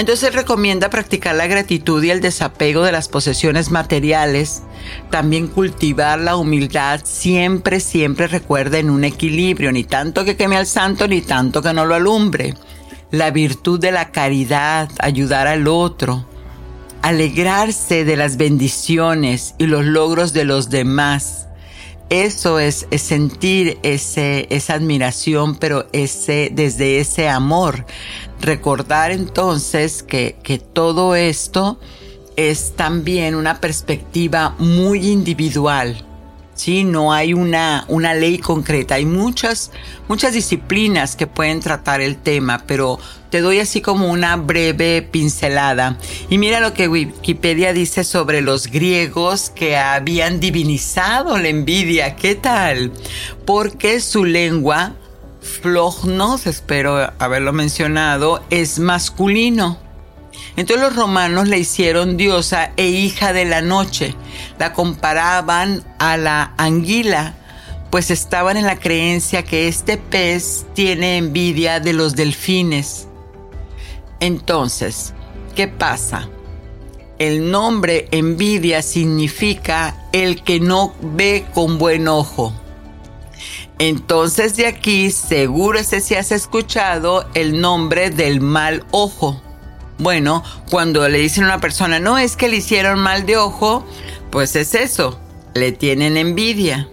Entonces 0.00 0.34
recomienda 0.34 0.88
practicar 0.88 1.34
la 1.34 1.46
gratitud 1.46 2.02
y 2.02 2.10
el 2.10 2.22
desapego 2.22 2.82
de 2.84 2.90
las 2.90 3.08
posesiones 3.08 3.70
materiales. 3.70 4.62
También 5.10 5.46
cultivar 5.46 6.18
la 6.18 6.36
humildad. 6.36 7.02
Siempre, 7.04 7.80
siempre 7.80 8.26
recuerden 8.26 8.88
un 8.88 9.04
equilibrio. 9.04 9.70
Ni 9.72 9.84
tanto 9.84 10.24
que 10.24 10.38
queme 10.38 10.56
al 10.56 10.66
santo, 10.66 11.06
ni 11.06 11.20
tanto 11.20 11.60
que 11.60 11.74
no 11.74 11.84
lo 11.84 11.96
alumbre. 11.96 12.54
La 13.10 13.30
virtud 13.30 13.78
de 13.78 13.92
la 13.92 14.10
caridad, 14.10 14.88
ayudar 15.00 15.46
al 15.46 15.68
otro 15.68 16.24
alegrarse 17.02 18.04
de 18.04 18.16
las 18.16 18.36
bendiciones 18.36 19.54
y 19.58 19.66
los 19.66 19.84
logros 19.84 20.32
de 20.32 20.44
los 20.44 20.70
demás. 20.70 21.46
Eso 22.10 22.58
es, 22.58 22.86
sentir 22.96 23.78
ese, 23.84 24.48
esa 24.50 24.74
admiración, 24.74 25.56
pero 25.56 25.86
ese, 25.92 26.50
desde 26.52 26.98
ese 26.98 27.28
amor. 27.28 27.86
Recordar 28.40 29.10
entonces 29.10 30.02
que, 30.02 30.36
que 30.42 30.58
todo 30.58 31.14
esto 31.14 31.78
es 32.36 32.74
también 32.74 33.34
una 33.34 33.60
perspectiva 33.60 34.54
muy 34.58 35.08
individual 35.08 36.06
¿sí? 36.60 36.84
No 36.84 37.12
hay 37.12 37.32
una, 37.32 37.86
una 37.88 38.12
ley 38.12 38.36
concreta. 38.36 38.96
Hay 38.96 39.06
muchas, 39.06 39.70
muchas 40.08 40.34
disciplinas 40.34 41.16
que 41.16 41.26
pueden 41.26 41.60
tratar 41.60 42.02
el 42.02 42.18
tema, 42.18 42.64
pero 42.66 42.98
te 43.30 43.40
doy 43.40 43.60
así 43.60 43.80
como 43.80 44.10
una 44.10 44.36
breve 44.36 45.00
pincelada. 45.00 45.96
Y 46.28 46.36
mira 46.36 46.60
lo 46.60 46.74
que 46.74 46.88
Wikipedia 46.88 47.72
dice 47.72 48.04
sobre 48.04 48.42
los 48.42 48.66
griegos 48.66 49.48
que 49.48 49.78
habían 49.78 50.38
divinizado 50.38 51.38
la 51.38 51.48
envidia. 51.48 52.14
¿Qué 52.16 52.34
tal? 52.34 52.92
Porque 53.46 54.00
su 54.00 54.26
lengua, 54.26 54.96
flognos, 55.40 56.46
espero 56.46 57.12
haberlo 57.18 57.52
mencionado, 57.52 58.42
es 58.50 58.78
masculino. 58.78 59.78
Entonces 60.56 60.86
los 60.86 60.96
romanos 60.96 61.48
la 61.48 61.56
hicieron 61.56 62.16
diosa 62.16 62.72
e 62.76 62.88
hija 62.88 63.32
de 63.32 63.44
la 63.44 63.62
noche. 63.62 64.14
La 64.58 64.72
comparaban 64.72 65.84
a 65.98 66.16
la 66.16 66.54
anguila, 66.56 67.34
pues 67.90 68.10
estaban 68.10 68.56
en 68.56 68.66
la 68.66 68.78
creencia 68.78 69.44
que 69.44 69.68
este 69.68 69.96
pez 69.96 70.66
tiene 70.74 71.16
envidia 71.16 71.80
de 71.80 71.92
los 71.92 72.14
delfines. 72.14 73.08
Entonces, 74.20 75.14
¿qué 75.56 75.66
pasa? 75.66 76.28
El 77.18 77.50
nombre 77.50 78.08
envidia 78.12 78.82
significa 78.82 80.08
el 80.12 80.42
que 80.42 80.60
no 80.60 80.94
ve 81.00 81.44
con 81.52 81.78
buen 81.78 82.08
ojo. 82.08 82.52
Entonces 83.80 84.56
de 84.56 84.66
aquí 84.66 85.10
seguro 85.10 85.78
ese 85.78 86.02
si 86.02 86.14
has 86.14 86.32
escuchado 86.32 87.26
el 87.32 87.62
nombre 87.62 88.10
del 88.10 88.42
mal 88.42 88.84
ojo. 88.90 89.40
Bueno, 89.96 90.44
cuando 90.70 91.08
le 91.08 91.16
dicen 91.16 91.44
a 91.44 91.46
una 91.46 91.60
persona, 91.60 91.98
no 91.98 92.18
es 92.18 92.36
que 92.36 92.50
le 92.50 92.58
hicieron 92.58 92.98
mal 92.98 93.24
de 93.24 93.38
ojo, 93.38 93.86
pues 94.30 94.54
es 94.54 94.74
eso, 94.74 95.18
le 95.54 95.72
tienen 95.72 96.18
envidia. 96.18 96.90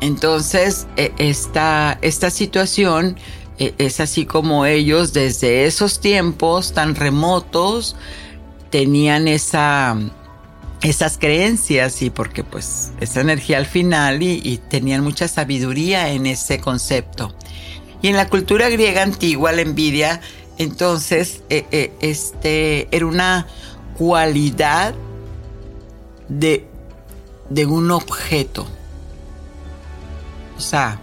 Entonces, 0.00 0.86
e, 0.96 1.12
esta, 1.18 1.98
esta 2.02 2.30
situación 2.30 3.16
e, 3.58 3.74
es 3.78 3.98
así 3.98 4.26
como 4.26 4.66
ellos 4.66 5.12
desde 5.12 5.66
esos 5.66 5.98
tiempos 5.98 6.72
tan 6.72 6.94
remotos 6.94 7.96
tenían 8.70 9.26
esa, 9.26 9.98
esas 10.84 11.16
creencias 11.16 12.02
y 12.02 12.10
porque 12.10 12.44
pues 12.44 12.92
esa 13.00 13.22
energía 13.22 13.56
al 13.56 13.64
final 13.64 14.22
y, 14.22 14.60
tenían 14.68 15.02
mucha 15.02 15.28
sabiduría 15.28 16.10
en 16.10 16.26
ese 16.26 16.60
concepto. 16.60 17.34
Y 18.02 18.08
en 18.08 18.16
la 18.16 18.28
cultura 18.28 18.68
griega 18.68 19.02
antigua 19.02 19.50
la 19.52 19.62
envidia 19.62 20.20
Entonces, 20.58 21.42
eh, 21.48 21.66
eh, 21.72 21.92
este 22.00 22.94
era 22.94 23.06
una 23.06 23.46
cualidad 23.96 24.94
de, 26.28 26.68
de 27.48 27.66
un 27.66 27.90
objeto. 27.90 28.66
O 30.58 30.60
sea, 30.60 31.00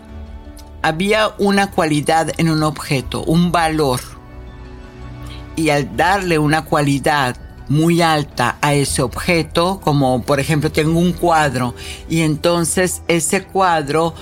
había 0.83 1.33
una 1.39 1.71
cualidad 1.71 2.31
en 2.37 2.49
un 2.49 2.61
objeto, 2.61 3.23
un 3.23 3.51
valor. 3.51 3.99
Y 5.55 5.69
al 5.69 5.97
darle 5.97 6.37
una 6.37 6.65
cualidad 6.65 7.35
muy 7.71 8.01
alta 8.01 8.57
a 8.61 8.73
ese 8.73 9.01
objeto, 9.01 9.79
como 9.81 10.21
por 10.23 10.39
ejemplo 10.39 10.71
tengo 10.71 10.99
un 10.99 11.13
cuadro 11.13 11.73
y 12.09 12.21
entonces 12.21 13.01
ese 13.07 13.45
cuadro 13.45 14.13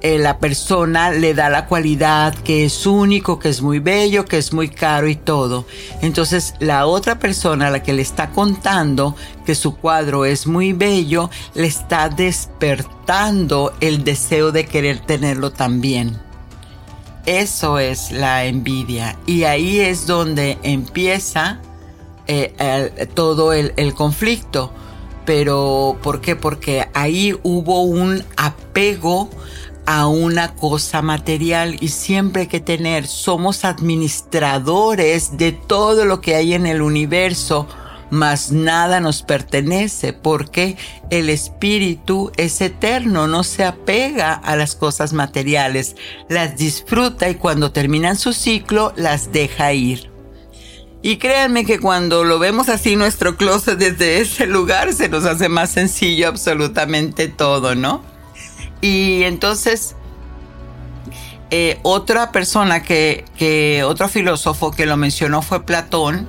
eh, 0.00 0.18
la 0.18 0.38
persona 0.38 1.10
le 1.10 1.34
da 1.34 1.50
la 1.50 1.66
cualidad 1.66 2.34
que 2.34 2.64
es 2.64 2.86
único, 2.86 3.38
que 3.38 3.50
es 3.50 3.60
muy 3.62 3.78
bello, 3.78 4.24
que 4.24 4.38
es 4.38 4.52
muy 4.52 4.68
caro 4.68 5.08
y 5.08 5.16
todo. 5.16 5.66
Entonces 6.00 6.54
la 6.60 6.86
otra 6.86 7.18
persona 7.18 7.68
a 7.68 7.70
la 7.70 7.82
que 7.82 7.92
le 7.92 8.02
está 8.02 8.30
contando 8.30 9.16
que 9.44 9.54
su 9.54 9.76
cuadro 9.76 10.24
es 10.24 10.46
muy 10.46 10.72
bello, 10.72 11.30
le 11.54 11.66
está 11.66 12.08
despertando 12.08 13.74
el 13.80 14.02
deseo 14.02 14.50
de 14.50 14.64
querer 14.66 15.00
tenerlo 15.00 15.52
también. 15.52 16.18
Eso 17.26 17.78
es 17.78 18.12
la 18.12 18.44
envidia 18.44 19.16
y 19.26 19.44
ahí 19.44 19.80
es 19.80 20.06
donde 20.06 20.58
empieza 20.62 21.60
eh, 22.26 23.08
todo 23.14 23.52
el, 23.52 23.94
conflicto. 23.94 24.72
Pero 25.24 25.98
¿por 26.02 26.20
qué? 26.20 26.36
Porque 26.36 26.88
ahí 26.92 27.34
hubo 27.42 27.82
un 27.82 28.22
apego 28.36 29.30
a 29.86 30.06
una 30.06 30.54
cosa 30.54 31.02
material 31.02 31.76
y 31.80 31.88
siempre 31.88 32.42
hay 32.42 32.48
que 32.48 32.60
tener, 32.60 33.06
somos 33.06 33.64
administradores 33.64 35.36
de 35.36 35.52
todo 35.52 36.04
lo 36.04 36.20
que 36.20 36.34
hay 36.34 36.54
en 36.54 36.66
el 36.66 36.82
universo, 36.82 37.66
mas 38.10 38.50
nada 38.50 39.00
nos 39.00 39.22
pertenece 39.22 40.12
porque 40.12 40.76
el 41.10 41.28
espíritu 41.28 42.32
es 42.36 42.60
eterno, 42.60 43.26
no 43.26 43.44
se 43.44 43.64
apega 43.64 44.32
a 44.32 44.56
las 44.56 44.74
cosas 44.74 45.12
materiales, 45.12 45.96
las 46.28 46.56
disfruta 46.56 47.28
y 47.28 47.34
cuando 47.34 47.72
terminan 47.72 48.16
su 48.16 48.32
ciclo 48.32 48.92
las 48.96 49.32
deja 49.32 49.72
ir. 49.72 50.13
Y 51.06 51.18
créanme 51.18 51.66
que 51.66 51.80
cuando 51.80 52.24
lo 52.24 52.38
vemos 52.38 52.70
así 52.70 52.96
nuestro 52.96 53.36
closet 53.36 53.78
desde 53.78 54.22
ese 54.22 54.46
lugar 54.46 54.94
se 54.94 55.10
nos 55.10 55.26
hace 55.26 55.50
más 55.50 55.68
sencillo 55.68 56.28
absolutamente 56.28 57.28
todo, 57.28 57.74
¿no? 57.74 58.02
Y 58.80 59.22
entonces, 59.24 59.96
eh, 61.50 61.78
otra 61.82 62.32
persona 62.32 62.82
que, 62.82 63.26
que, 63.36 63.84
otro 63.84 64.08
filósofo 64.08 64.70
que 64.70 64.86
lo 64.86 64.96
mencionó 64.96 65.42
fue 65.42 65.66
Platón, 65.66 66.26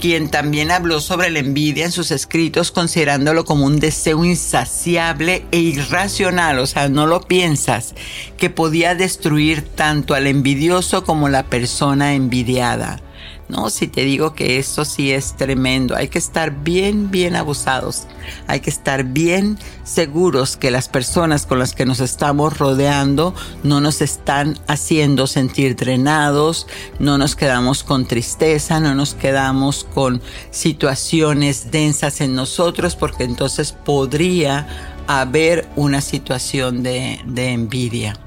quien 0.00 0.28
también 0.28 0.72
habló 0.72 1.00
sobre 1.00 1.30
la 1.30 1.38
envidia 1.38 1.84
en 1.84 1.92
sus 1.92 2.10
escritos, 2.10 2.72
considerándolo 2.72 3.44
como 3.44 3.64
un 3.64 3.78
deseo 3.78 4.24
insaciable 4.24 5.46
e 5.52 5.58
irracional, 5.58 6.58
o 6.58 6.66
sea, 6.66 6.88
no 6.88 7.06
lo 7.06 7.20
piensas, 7.20 7.94
que 8.38 8.50
podía 8.50 8.96
destruir 8.96 9.62
tanto 9.62 10.14
al 10.14 10.26
envidioso 10.26 11.04
como 11.04 11.28
la 11.28 11.44
persona 11.44 12.14
envidiada. 12.14 13.00
No, 13.48 13.70
si 13.70 13.86
te 13.86 14.02
digo 14.02 14.34
que 14.34 14.58
esto 14.58 14.84
sí 14.84 15.12
es 15.12 15.36
tremendo, 15.36 15.94
hay 15.94 16.08
que 16.08 16.18
estar 16.18 16.50
bien, 16.64 17.12
bien 17.12 17.36
abusados, 17.36 18.08
hay 18.48 18.58
que 18.58 18.70
estar 18.70 19.04
bien 19.04 19.56
seguros 19.84 20.56
que 20.56 20.72
las 20.72 20.88
personas 20.88 21.46
con 21.46 21.60
las 21.60 21.72
que 21.72 21.86
nos 21.86 22.00
estamos 22.00 22.58
rodeando 22.58 23.34
no 23.62 23.80
nos 23.80 24.02
están 24.02 24.58
haciendo 24.66 25.28
sentir 25.28 25.76
drenados, 25.76 26.66
no 26.98 27.18
nos 27.18 27.36
quedamos 27.36 27.84
con 27.84 28.06
tristeza, 28.06 28.80
no 28.80 28.96
nos 28.96 29.14
quedamos 29.14 29.86
con 29.94 30.20
situaciones 30.50 31.70
densas 31.70 32.20
en 32.20 32.34
nosotros, 32.34 32.96
porque 32.96 33.22
entonces 33.22 33.70
podría 33.70 34.66
haber 35.06 35.68
una 35.76 36.00
situación 36.00 36.82
de, 36.82 37.20
de 37.26 37.52
envidia. 37.52 38.18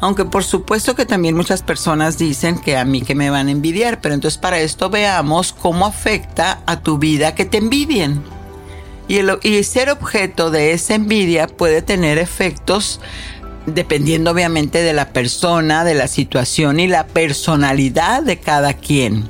Aunque 0.00 0.24
por 0.24 0.44
supuesto 0.44 0.94
que 0.94 1.06
también 1.06 1.36
muchas 1.36 1.62
personas 1.62 2.18
dicen 2.18 2.58
que 2.58 2.76
a 2.76 2.84
mí 2.84 3.02
que 3.02 3.14
me 3.14 3.30
van 3.30 3.48
a 3.48 3.52
envidiar, 3.52 4.00
pero 4.00 4.14
entonces 4.14 4.38
para 4.38 4.60
esto 4.60 4.90
veamos 4.90 5.52
cómo 5.52 5.86
afecta 5.86 6.60
a 6.66 6.80
tu 6.80 6.98
vida 6.98 7.34
que 7.34 7.44
te 7.44 7.58
envidien. 7.58 8.22
Y, 9.08 9.20
y 9.46 9.64
ser 9.64 9.90
objeto 9.90 10.50
de 10.50 10.72
esa 10.72 10.94
envidia 10.94 11.46
puede 11.46 11.82
tener 11.82 12.18
efectos 12.18 13.00
dependiendo 13.66 14.30
obviamente 14.30 14.82
de 14.82 14.92
la 14.92 15.12
persona, 15.12 15.84
de 15.84 15.94
la 15.94 16.08
situación 16.08 16.80
y 16.80 16.88
la 16.88 17.06
personalidad 17.06 18.22
de 18.22 18.38
cada 18.38 18.74
quien 18.74 19.28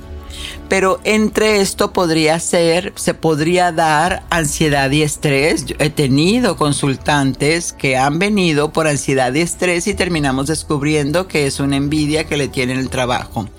pero 0.72 1.00
entre 1.04 1.60
esto 1.60 1.92
podría 1.92 2.40
ser, 2.40 2.94
se 2.96 3.12
podría 3.12 3.72
dar 3.72 4.22
ansiedad 4.30 4.90
y 4.90 5.02
estrés. 5.02 5.66
He 5.78 5.90
tenido 5.90 6.56
consultantes 6.56 7.74
que 7.74 7.98
han 7.98 8.18
venido 8.18 8.72
por 8.72 8.86
ansiedad 8.86 9.34
y 9.34 9.42
estrés 9.42 9.86
y 9.86 9.92
terminamos 9.92 10.46
descubriendo 10.46 11.28
que 11.28 11.46
es 11.46 11.60
una 11.60 11.76
envidia 11.76 12.24
que 12.24 12.38
le 12.38 12.48
tienen 12.48 12.78
el 12.78 12.88
trabajo. 12.88 13.50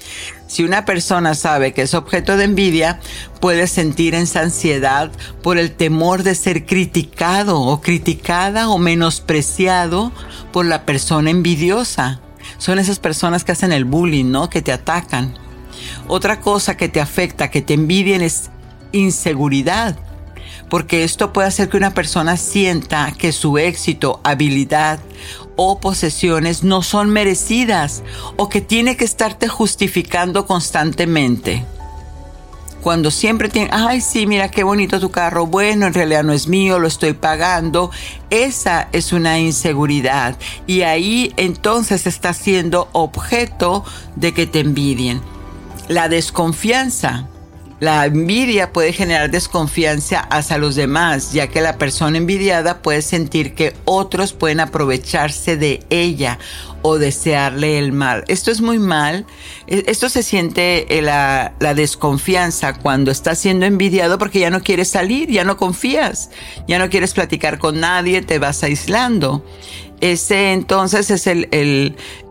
Si 0.47 0.63
una 0.63 0.85
persona 0.85 1.35
sabe 1.35 1.71
que 1.71 1.83
es 1.83 1.93
objeto 1.93 2.35
de 2.35 2.45
envidia, 2.45 2.99
puede 3.39 3.67
sentir 3.67 4.15
esa 4.15 4.39
ansiedad 4.39 5.11
por 5.43 5.59
el 5.59 5.71
temor 5.71 6.23
de 6.23 6.33
ser 6.33 6.65
criticado 6.65 7.61
o 7.61 7.79
criticada 7.79 8.69
o 8.69 8.79
menospreciado 8.79 10.11
por 10.51 10.65
la 10.65 10.83
persona 10.83 11.29
envidiosa. 11.29 12.21
Son 12.57 12.79
esas 12.79 12.97
personas 12.97 13.43
que 13.43 13.51
hacen 13.51 13.71
el 13.71 13.85
bullying, 13.85 14.31
¿no? 14.31 14.49
Que 14.49 14.63
te 14.63 14.71
atacan. 14.71 15.37
Otra 16.07 16.39
cosa 16.41 16.75
que 16.77 16.89
te 16.89 16.99
afecta, 16.99 17.49
que 17.49 17.61
te 17.61 17.73
envidien 17.73 18.21
es 18.21 18.49
inseguridad, 18.91 19.97
porque 20.69 21.03
esto 21.03 21.33
puede 21.33 21.47
hacer 21.47 21.69
que 21.69 21.77
una 21.77 21.93
persona 21.93 22.37
sienta 22.37 23.13
que 23.17 23.31
su 23.31 23.57
éxito, 23.57 24.19
habilidad 24.23 24.99
o 25.55 25.79
posesiones 25.79 26.63
no 26.63 26.81
son 26.81 27.09
merecidas 27.09 28.03
o 28.37 28.49
que 28.49 28.61
tiene 28.61 28.97
que 28.97 29.05
estarte 29.05 29.47
justificando 29.47 30.45
constantemente. 30.45 31.65
Cuando 32.81 33.11
siempre 33.11 33.47
tiene, 33.47 33.69
ay 33.71 34.01
sí, 34.01 34.27
mira 34.27 34.51
qué 34.51 34.63
bonito 34.63 34.99
tu 34.99 35.09
carro, 35.09 35.47
bueno, 35.47 35.87
en 35.87 35.93
realidad 35.93 36.23
no 36.23 36.33
es 36.33 36.49
mío, 36.49 36.79
lo 36.79 36.87
estoy 36.87 37.13
pagando, 37.13 37.91
esa 38.29 38.89
es 38.91 39.13
una 39.13 39.39
inseguridad 39.39 40.35
y 40.67 40.81
ahí 40.81 41.33
entonces 41.37 42.07
está 42.07 42.33
siendo 42.33 42.89
objeto 42.91 43.85
de 44.17 44.33
que 44.33 44.47
te 44.47 44.59
envidien. 44.59 45.21
La 45.87 46.07
desconfianza. 46.07 47.27
La 47.79 48.05
envidia 48.05 48.71
puede 48.71 48.93
generar 48.93 49.29
desconfianza 49.29 50.21
hacia 50.21 50.57
los 50.57 50.75
demás, 50.75 51.33
ya 51.33 51.47
que 51.47 51.59
la 51.59 51.77
persona 51.77 52.17
envidiada 52.17 52.81
puede 52.81 53.01
sentir 53.01 53.55
que 53.55 53.75
otros 53.83 54.31
pueden 54.31 54.61
aprovecharse 54.61 55.57
de 55.57 55.83
ella 55.89 56.39
o 56.81 56.97
desearle 56.97 57.79
el 57.79 57.91
mal. 57.91 58.23
Esto 58.29 58.51
es 58.51 58.61
muy 58.61 58.79
mal. 58.79 59.25
E, 59.67 59.83
esto 59.87 60.07
se 60.07 60.23
siente 60.23 60.97
eh, 60.97 61.01
la, 61.01 61.55
la, 61.59 61.73
desconfianza 61.73 62.73
cuando 62.73 63.11
estás 63.11 63.39
siendo 63.39 63.65
envidiado 63.65 64.17
porque 64.17 64.39
ya 64.39 64.49
no 64.49 64.61
quieres 64.61 64.87
salir, 64.87 65.29
ya 65.29 65.43
no 65.43 65.57
confías, 65.57 66.29
ya 66.69 66.79
no 66.79 66.89
quieres 66.89 67.13
platicar 67.13 67.59
con 67.59 67.81
nadie, 67.81 68.21
te 68.21 68.39
vas 68.39 68.63
aislando. 68.63 69.43
Ese 70.03 70.51
entonces 70.51 71.09
es 71.11 71.27
el, 71.27 71.47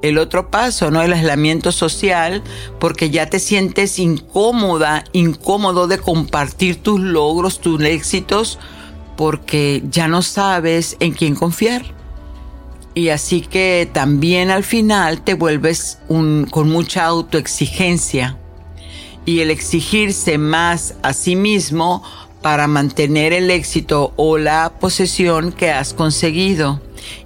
el, 0.03 0.19
otro 0.19 0.51
paso, 0.51 0.91
¿no? 0.91 1.01
El 1.01 1.15
aislamiento 1.15 1.73
social, 1.73 2.43
porque 2.79 3.09
ya 3.09 3.31
te 3.31 3.39
sientes 3.39 3.99
incómoda, 3.99 5.05
incómodo 5.15 5.87
de 5.87 5.97
compartir 5.97 6.83
tus 6.83 7.01
logros, 7.01 7.61
tus 7.61 7.83
éxitos, 7.83 8.59
porque 9.17 9.83
ya 9.91 10.07
no 10.07 10.21
sabes 10.21 10.99
en 11.01 11.13
quién 11.13 11.35
confiar. 11.35 11.87
Y 12.93 13.09
así 13.09 13.41
que 13.41 13.89
también 13.91 14.51
al 14.51 14.65
final 14.65 15.23
te 15.23 15.33
vuelves 15.33 15.99
con 16.09 16.69
mucha 16.69 17.07
autoexigencia. 17.07 18.37
Y 19.25 19.41
el 19.41 19.51
exigirse 19.51 20.37
más 20.37 20.93
a 21.03 21.15
sí 21.15 21.37
mismo 21.37 22.03
para 22.43 22.67
mantener 22.67 23.33
el 23.33 23.51
éxito 23.51 24.13
o 24.17 24.37
la 24.37 24.75
posesión 24.79 25.53
que 25.53 25.71
has 25.71 25.95
conseguido. 25.95 26.83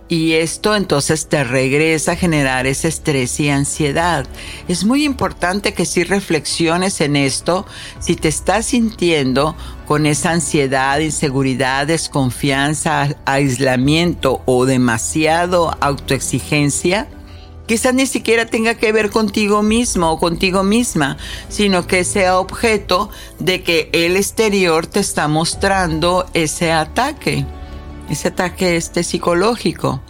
Y 0.08 0.34
esto 0.34 0.76
entonces 0.76 1.26
te 1.26 1.42
regresa 1.42 2.12
a 2.12 2.16
generar 2.16 2.68
ese 2.68 2.86
estrés 2.86 3.40
y 3.40 3.48
ansiedad. 3.48 4.24
Es 4.68 4.84
muy 4.84 5.04
importante 5.04 5.74
que 5.74 5.84
si 5.84 6.04
reflexiones 6.04 7.00
en 7.00 7.16
esto, 7.16 7.66
si 7.98 8.14
te 8.14 8.28
estás 8.28 8.66
sintiendo 8.66 9.56
con 9.84 10.06
esa 10.06 10.30
ansiedad, 10.30 11.00
inseguridad, 11.00 11.88
desconfianza, 11.88 13.16
aislamiento 13.24 14.42
o 14.46 14.64
demasiado 14.64 15.76
autoexigencia, 15.80 17.08
quizás 17.66 17.92
ni 17.92 18.06
siquiera 18.06 18.46
tenga 18.46 18.76
que 18.76 18.92
ver 18.92 19.10
contigo 19.10 19.64
mismo 19.64 20.12
o 20.12 20.20
contigo 20.20 20.62
misma, 20.62 21.16
sino 21.48 21.88
que 21.88 22.04
sea 22.04 22.38
objeto 22.38 23.10
de 23.40 23.64
que 23.64 23.90
el 23.92 24.16
exterior 24.16 24.86
te 24.86 25.00
está 25.00 25.26
mostrando 25.26 26.26
ese 26.32 26.70
ataque 26.70 27.44
ese 28.08 28.28
ataque 28.28 28.76
este 28.76 29.02
psicológico. 29.02 30.00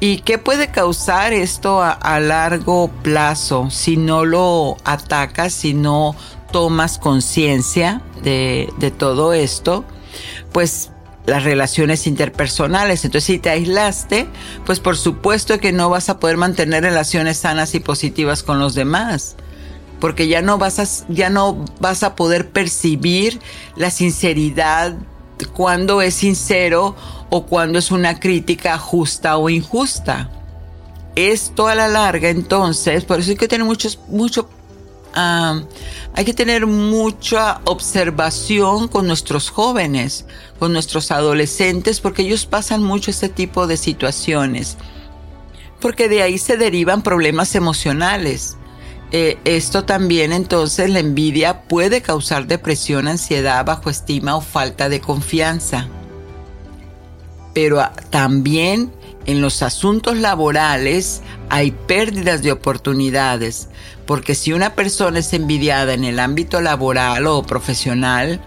¿Y 0.00 0.18
qué 0.18 0.36
puede 0.36 0.68
causar 0.68 1.32
esto 1.32 1.80
a, 1.80 2.18
largo 2.18 2.88
plazo 3.02 3.70
si 3.70 3.96
no 3.96 4.24
lo 4.24 4.76
atacas, 4.84 5.52
si 5.52 5.74
no 5.74 6.16
tomas 6.50 6.98
conciencia 6.98 8.02
de, 8.22 8.68
de 8.78 8.90
todo 8.90 9.32
esto? 9.32 9.84
Pues 10.50 10.90
las 11.26 11.44
relaciones 11.44 12.06
interpersonales. 12.06 13.04
Entonces, 13.04 13.26
si 13.26 13.38
te 13.38 13.50
aislaste, 13.50 14.26
pues 14.66 14.80
por 14.80 14.96
supuesto 14.96 15.58
que 15.58 15.72
no 15.72 15.88
vas 15.88 16.08
a 16.08 16.18
poder 16.18 16.36
mantener 16.36 16.82
relaciones 16.82 17.38
sanas 17.38 17.74
y 17.74 17.80
positivas 17.80 18.42
con 18.42 18.58
los 18.58 18.74
demás. 18.74 19.36
Porque 20.00 20.26
ya 20.26 20.42
no 20.42 20.58
vas 20.58 20.80
a, 20.80 21.04
ya 21.08 21.30
no 21.30 21.64
vas 21.78 22.02
a 22.02 22.16
poder 22.16 22.50
percibir 22.50 23.40
la 23.76 23.90
sinceridad 23.90 24.96
cuando 25.54 26.02
es 26.02 26.14
sincero 26.14 26.96
o 27.34 27.46
cuando 27.46 27.78
es 27.78 27.90
una 27.90 28.20
crítica 28.20 28.76
justa 28.76 29.38
o 29.38 29.48
injusta. 29.48 30.28
Esto 31.16 31.66
a 31.66 31.74
la 31.74 31.88
larga, 31.88 32.28
entonces, 32.28 33.06
por 33.06 33.20
eso 33.20 33.30
hay 33.30 33.38
que 33.38 33.48
tener 33.48 33.64
muchos, 33.64 33.98
mucho 34.08 34.50
hay 35.14 36.24
que 36.26 36.34
tener 36.34 36.66
mucha 36.66 37.62
observación 37.64 38.86
con 38.88 39.06
nuestros 39.06 39.48
jóvenes, 39.48 40.26
con 40.58 40.74
nuestros 40.74 41.10
adolescentes, 41.10 42.00
porque 42.00 42.20
ellos 42.20 42.44
pasan 42.44 42.82
mucho 42.82 43.10
este 43.10 43.30
tipo 43.30 43.66
de 43.66 43.78
situaciones, 43.78 44.76
porque 45.80 46.10
de 46.10 46.20
ahí 46.20 46.36
se 46.36 46.58
derivan 46.58 47.00
problemas 47.00 47.54
emocionales. 47.54 48.58
Eh, 49.10 49.38
esto 49.44 49.84
también 49.84 50.32
entonces 50.32 50.90
la 50.90 51.00
envidia 51.00 51.62
puede 51.62 52.02
causar 52.02 52.46
depresión, 52.46 53.08
ansiedad, 53.08 53.64
bajo 53.64 53.88
estima 53.88 54.36
o 54.36 54.42
falta 54.42 54.90
de 54.90 55.00
confianza. 55.00 55.88
Pero 57.54 57.80
ah, 57.80 57.92
también 58.10 58.92
en 59.26 59.40
los 59.40 59.62
asuntos 59.62 60.16
laborales 60.16 61.22
hay 61.48 61.70
pérdidas 61.70 62.42
de 62.42 62.52
oportunidades, 62.52 63.68
porque 64.06 64.34
si 64.34 64.52
una 64.52 64.74
persona 64.74 65.20
es 65.20 65.32
envidiada 65.32 65.94
en 65.94 66.04
el 66.04 66.18
ámbito 66.18 66.60
laboral 66.60 67.26
o 67.26 67.42
profesional, 67.42 68.40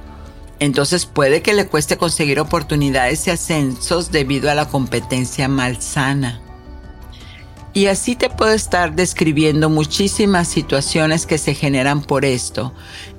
entonces 0.59 1.05
puede 1.05 1.41
que 1.41 1.53
le 1.53 1.67
cueste 1.67 1.97
conseguir 1.97 2.39
oportunidades 2.39 3.27
y 3.27 3.31
ascensos 3.31 4.11
debido 4.11 4.49
a 4.49 4.55
la 4.55 4.67
competencia 4.67 5.47
malsana. 5.47 6.41
Y 7.75 7.87
así 7.87 8.15
te 8.15 8.29
puedo 8.29 8.53
estar 8.53 8.95
describiendo 8.95 9.69
muchísimas 9.69 10.47
situaciones 10.47 11.25
que 11.25 11.37
se 11.37 11.53
generan 11.53 12.01
por 12.01 12.23
esto. 12.23 12.71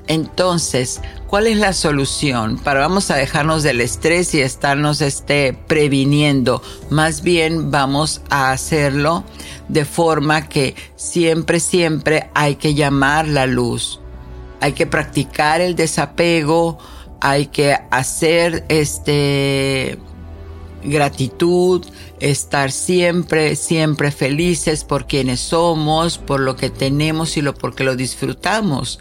Entonces, 0.07 1.03
¿cuál 1.27 1.47
es 1.47 1.59
la 1.59 1.75
solución? 1.75 2.57
Para 2.57 2.81
vamos 2.81 3.11
a 3.11 3.17
dejarnos 3.17 3.63
del 3.63 3.83
estrés 3.83 4.33
y 4.35 4.41
estarnos 4.41 5.03
este, 5.03 5.53
previniendo. 5.53 6.63
Más 6.89 7.21
bien 7.21 7.71
vamos 7.71 8.23
a 8.31 8.51
hacerlo 8.51 9.25
de 9.69 9.85
forma 9.85 10.49
que 10.49 10.75
siempre, 10.97 11.61
siempre 11.61 12.31
hay 12.33 12.55
que 12.55 12.73
llamar 12.73 13.29
la 13.29 13.45
luz. 13.45 14.01
Hay 14.63 14.73
que 14.73 14.87
practicar 14.87 15.61
el 15.61 15.77
desapego, 15.77 16.79
hay 17.21 17.49
que 17.49 17.77
hacer 17.91 18.65
este 18.71 19.99
gratitud, 20.85 21.85
estar 22.21 22.71
siempre, 22.71 23.57
siempre 23.57 24.11
felices 24.13 24.85
por 24.85 25.07
quienes 25.07 25.41
somos, 25.41 26.19
por 26.19 26.41
lo 26.41 26.57
que 26.57 26.71
tenemos 26.71 27.37
y 27.37 27.43
lo 27.43 27.55
porque 27.55 27.85
lo 27.85 27.97
disfrutamos, 27.97 29.01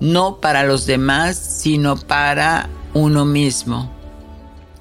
no 0.00 0.40
para 0.40 0.62
los 0.62 0.86
demás, 0.86 1.36
sino 1.36 1.96
para 1.96 2.68
uno 2.94 3.24
mismo. 3.24 3.92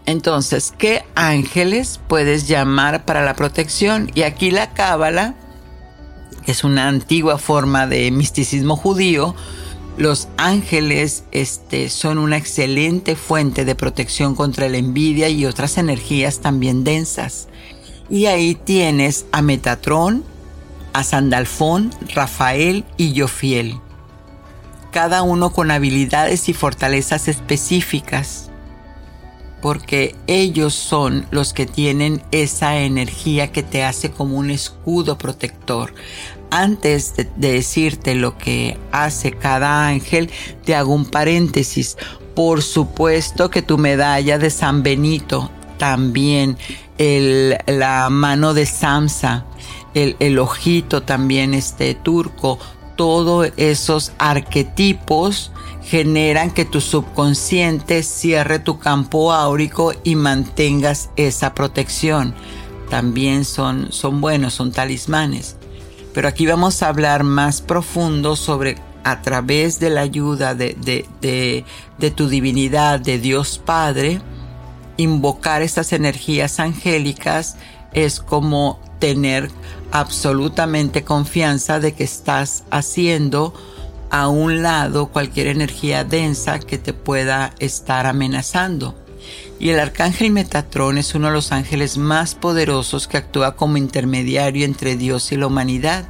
Entonces, 0.05 0.73
¿qué 0.77 1.03
ángeles 1.15 1.99
puedes 2.07 2.47
llamar 2.47 3.05
para 3.05 3.25
la 3.25 3.35
protección? 3.35 4.11
Y 4.13 4.21
aquí 4.21 4.51
la 4.51 4.73
cábala, 4.73 5.35
que 6.45 6.51
es 6.51 6.63
una 6.63 6.87
antigua 6.87 7.39
forma 7.39 7.87
de 7.87 8.11
misticismo 8.11 8.75
judío, 8.75 9.35
los 9.97 10.27
ángeles 10.37 11.23
este, 11.31 11.89
son 11.89 12.17
una 12.17 12.37
excelente 12.37 13.15
fuente 13.15 13.63
de 13.63 13.75
protección 13.75 14.35
contra 14.35 14.67
la 14.67 14.77
envidia 14.77 15.29
y 15.29 15.45
otras 15.45 15.77
energías 15.77 16.39
también 16.39 16.83
densas. 16.83 17.47
Y 18.09 18.25
ahí 18.25 18.55
tienes 18.55 19.25
a 19.31 19.41
Metatrón, 19.41 20.23
a 20.93 21.03
Sandalfón, 21.03 21.93
Rafael 22.13 22.85
y 22.97 23.19
Jofiel. 23.19 23.79
Cada 24.91 25.23
uno 25.23 25.51
con 25.51 25.71
habilidades 25.71 26.49
y 26.49 26.53
fortalezas 26.53 27.27
específicas. 27.27 28.49
Porque 29.65 30.15
ellos 30.27 30.75
son 30.75 31.25
los 31.31 31.51
que 31.51 31.65
tienen 31.65 32.21
esa 32.29 32.77
energía 32.77 33.51
que 33.51 33.63
te 33.63 33.83
hace 33.83 34.11
como 34.11 34.37
un 34.37 34.51
escudo 34.51 35.17
protector 35.17 35.91
antes 36.51 37.15
de, 37.15 37.27
decirte 37.35 38.13
lo 38.13 38.37
que 38.37 38.77
hace 38.91 39.31
cada 39.31 39.87
ángel, 39.87 40.29
te 40.63 40.75
hago 40.75 40.93
un 40.93 41.07
paréntesis. 41.07 41.97
Por 42.35 42.61
supuesto 42.61 43.49
que 43.49 43.63
tu 43.63 43.79
medalla 43.79 44.37
de 44.37 44.51
San 44.51 44.83
Benito, 44.83 45.49
también 45.79 46.59
el, 46.99 47.57
la 47.65 48.11
mano 48.11 48.53
de 48.53 48.67
Samsa, 48.67 49.45
el, 49.95 50.15
el 50.19 50.37
ojito 50.37 51.01
también 51.01 51.55
este 51.55 51.95
turco, 51.95 52.59
todos 52.95 53.51
esos 53.57 54.11
arquetipos 54.19 55.51
generan 55.85 56.51
que 56.51 56.65
tu 56.65 56.81
subconsciente 56.81 58.01
cierre 58.03 58.59
tu 58.59 58.79
campo 58.79 59.31
áurico 59.31 59.93
y 60.03 60.15
mantengas 60.15 61.09
esa 61.15 61.53
protección. 61.53 62.33
También 62.89 63.45
son, 63.45 63.91
son 63.91 64.19
buenos, 64.19 64.55
son 64.55 64.71
talismanes. 64.71 65.57
Pero 66.13 66.27
aquí 66.27 66.45
vamos 66.45 66.81
a 66.81 66.87
hablar 66.87 67.23
más 67.23 67.61
profundo 67.61 68.35
sobre 68.35 68.77
a 69.03 69.21
través 69.21 69.79
de 69.79 69.91
la 69.91 70.01
ayuda 70.01 70.55
de, 70.55 70.75
de, 71.21 72.11
tu 72.11 72.27
divinidad, 72.27 72.99
de 72.99 73.19
Dios 73.19 73.61
Padre, 73.63 74.19
invocar 74.97 75.61
estas 75.61 75.93
energías 75.93 76.59
angélicas 76.59 77.57
es 77.93 78.19
como 78.19 78.79
tener 78.99 79.51
absolutamente 79.91 81.03
confianza 81.03 81.79
de 81.79 81.93
que 81.93 82.03
estás 82.03 82.63
haciendo 82.71 83.53
a 84.15 84.29
un 84.29 84.63
lado 84.63 85.07
cualquier 85.07 85.47
energía 85.47 86.05
densa 86.05 86.59
que 86.59 86.77
te 86.77 86.93
pueda 86.93 87.53
estar 87.59 88.07
amenazando. 88.07 88.95
Y 89.59 89.71
el 89.71 89.79
arcángel 89.79 90.31
Metatrón 90.31 90.97
es 90.97 91.15
uno 91.15 91.27
de 91.27 91.33
los 91.33 91.51
ángeles 91.51 91.97
más 91.97 92.33
poderosos 92.33 93.09
que 93.09 93.17
actúa 93.17 93.57
como 93.57 93.75
intermediario 93.75 94.63
entre 94.63 94.95
Dios 94.95 95.33
y 95.33 95.35
la 95.35 95.47
humanidad. 95.47 96.07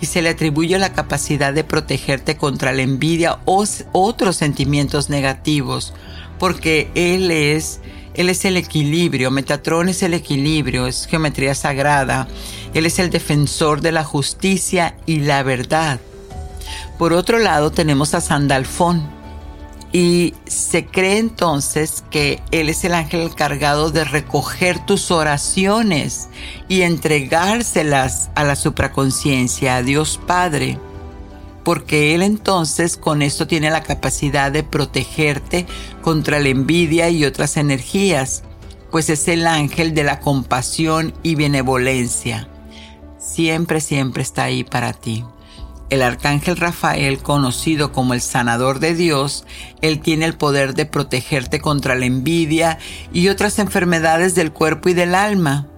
Y 0.00 0.06
se 0.06 0.22
le 0.22 0.28
atribuye 0.28 0.78
la 0.78 0.92
capacidad 0.92 1.52
de 1.52 1.64
protegerte 1.64 2.36
contra 2.36 2.72
la 2.72 2.82
envidia 2.82 3.40
o 3.44 3.64
otros 3.90 4.36
sentimientos 4.36 5.10
negativos, 5.10 5.94
porque 6.38 6.92
Él 6.94 7.32
es, 7.32 7.80
Él 8.14 8.28
es 8.28 8.44
el 8.44 8.56
equilibrio, 8.56 9.32
Metatrón 9.32 9.88
es 9.88 10.04
el 10.04 10.14
equilibrio, 10.14 10.86
es 10.86 11.06
geometría 11.06 11.56
sagrada, 11.56 12.28
Él 12.72 12.86
es 12.86 13.00
el 13.00 13.10
defensor 13.10 13.80
de 13.80 13.90
la 13.90 14.04
justicia 14.04 14.96
y 15.06 15.22
la 15.22 15.42
verdad. 15.42 15.98
Por 16.98 17.12
otro 17.12 17.38
lado 17.38 17.70
tenemos 17.70 18.14
a 18.14 18.20
Sandalfón, 18.20 19.22
y 19.92 20.32
se 20.46 20.86
cree 20.86 21.18
entonces 21.18 22.02
que 22.10 22.42
Él 22.50 22.70
es 22.70 22.82
el 22.84 22.94
ángel 22.94 23.20
encargado 23.20 23.90
de 23.90 24.04
recoger 24.04 24.84
tus 24.84 25.10
oraciones 25.10 26.30
y 26.66 26.80
entregárselas 26.80 28.30
a 28.34 28.42
la 28.42 28.56
supraconciencia, 28.56 29.76
a 29.76 29.82
Dios 29.82 30.18
Padre. 30.26 30.78
Porque 31.62 32.14
Él 32.14 32.22
entonces 32.22 32.96
con 32.96 33.20
esto 33.20 33.46
tiene 33.46 33.70
la 33.70 33.82
capacidad 33.82 34.50
de 34.50 34.62
protegerte 34.62 35.66
contra 36.00 36.40
la 36.40 36.48
envidia 36.48 37.10
y 37.10 37.26
otras 37.26 37.58
energías, 37.58 38.44
pues 38.90 39.10
es 39.10 39.28
el 39.28 39.46
ángel 39.46 39.94
de 39.94 40.04
la 40.04 40.20
compasión 40.20 41.12
y 41.22 41.34
benevolencia. 41.34 42.48
Siempre, 43.18 43.80
siempre 43.82 44.22
está 44.22 44.44
ahí 44.44 44.64
para 44.64 44.94
ti 44.94 45.22
el 45.92 46.00
arcángel 46.00 46.56
Rafael, 46.56 47.18
conocido 47.18 47.92
como 47.92 48.14
el 48.14 48.22
sanador 48.22 48.78
de 48.78 48.94
Dios, 48.94 49.44
él 49.82 50.00
tiene 50.00 50.24
el 50.24 50.38
poder 50.38 50.72
de 50.72 50.86
protegerte 50.86 51.60
contra 51.60 51.94
la 51.94 52.06
envidia 52.06 52.78
y 53.12 53.28
otras 53.28 53.58
enfermedades 53.58 54.34
del 54.34 54.52
cuerpo 54.52 54.88
y 54.88 54.94
del 54.94 55.14
alma, 55.14 55.68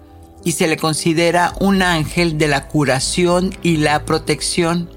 y 0.45 0.53
se 0.53 0.69
le 0.69 0.77
considera 0.77 1.53
un 1.59 1.83
ángel 1.83 2.39
de 2.39 2.47
la 2.47 2.69
curación 2.69 3.57
y 3.65 3.79
la 3.79 4.05
protección, 4.05 4.89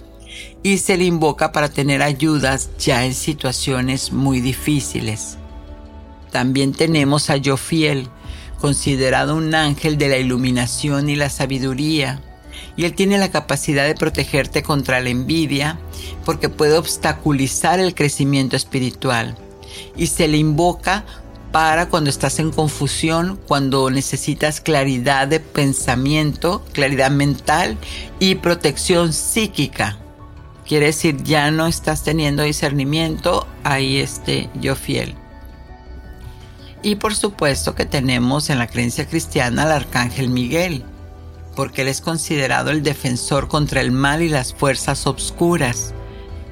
y 0.61 0.78
se 0.78 0.97
le 0.97 1.05
invoca 1.05 1.51
para 1.51 1.70
tener 1.70 2.03
ayudas 2.03 2.70
ya 2.78 3.03
en 3.03 3.15
situaciones 3.15 4.13
muy 4.13 4.39
difíciles. 4.39 5.39
También 6.32 6.74
tenemos 6.74 7.32
a 7.32 7.38
Jofiel, 7.43 8.07
considerado 8.59 9.36
un 9.36 9.55
ángel 9.55 9.97
de 9.97 10.09
la 10.09 10.18
iluminación 10.18 11.09
y 11.09 11.15
la 11.15 11.32
sabiduría, 11.32 12.22
y 12.78 12.86
Él 12.86 12.93
tiene 12.93 13.17
la 13.17 13.32
capacidad 13.32 13.86
de 13.86 13.95
protegerte 13.95 14.63
contra 14.63 15.01
la 15.01 15.09
envidia 15.09 15.80
porque 16.23 16.47
puede 16.47 16.78
obstaculizar 16.78 17.80
el 17.80 17.95
crecimiento 17.95 18.55
espiritual 18.55 19.36
y 19.97 20.07
se 20.07 20.28
le 20.28 20.38
invoca 20.38 21.03
para 21.51 21.89
cuando 21.89 22.09
estás 22.09 22.39
en 22.39 22.51
confusión, 22.51 23.39
cuando 23.47 23.89
necesitas 23.89 24.61
claridad 24.61 25.28
de 25.28 25.39
pensamiento, 25.39 26.63
claridad 26.71 27.09
mental 27.09 27.78
y 28.19 28.36
protección 28.36 29.11
psíquica. 29.11 29.97
Quiere 30.67 30.88
decir, 30.88 31.23
ya 31.23 31.49
no 31.49 31.65
estás 31.65 32.03
teniendo 32.03 32.43
discernimiento, 32.43 33.47
ahí 33.63 33.97
esté 33.97 34.49
yo 34.59 34.75
fiel. 34.75 35.15
Y 36.84 36.95
por 36.95 37.15
supuesto 37.15 37.73
que 37.73 37.86
tenemos 37.86 38.49
en 38.49 38.59
la 38.59 38.67
creencia 38.67 39.07
cristiana 39.07 39.63
al 39.63 39.71
arcángel 39.71 40.30
Miguel, 40.30 40.84
porque 41.58 41.82
él 41.82 41.88
es 41.88 42.01
considerado 42.01 42.70
el 42.70 42.84
defensor 42.84 43.47
contra 43.47 43.82
el 43.82 43.91
mal 43.91 44.22
y 44.22 44.30
las 44.30 44.53
fuerzas 44.53 45.08
obscuras. 45.08 45.95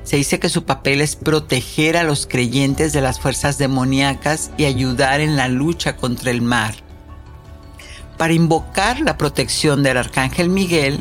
Se 0.04 0.18
dice 0.18 0.40
que 0.40 0.50
su 0.50 0.66
papel 0.66 1.00
es 1.00 1.16
proteger 1.16 1.96
a 1.96 2.04
los 2.04 2.26
creyentes 2.26 2.92
de 2.92 3.02
las 3.02 3.20
fuerzas 3.20 3.60
demoníacas 3.60 4.50
y 4.58 4.66
ayudar 4.66 5.20
en 5.22 5.36
la 5.36 5.48
lucha 5.48 5.96
contra 5.96 6.32
el 6.32 6.42
mal. 6.42 6.74
Para 8.18 8.34
invocar 8.34 9.00
la 9.00 9.16
protección 9.16 9.84
del 9.84 9.98
arcángel 9.98 10.50
Miguel, 10.50 11.00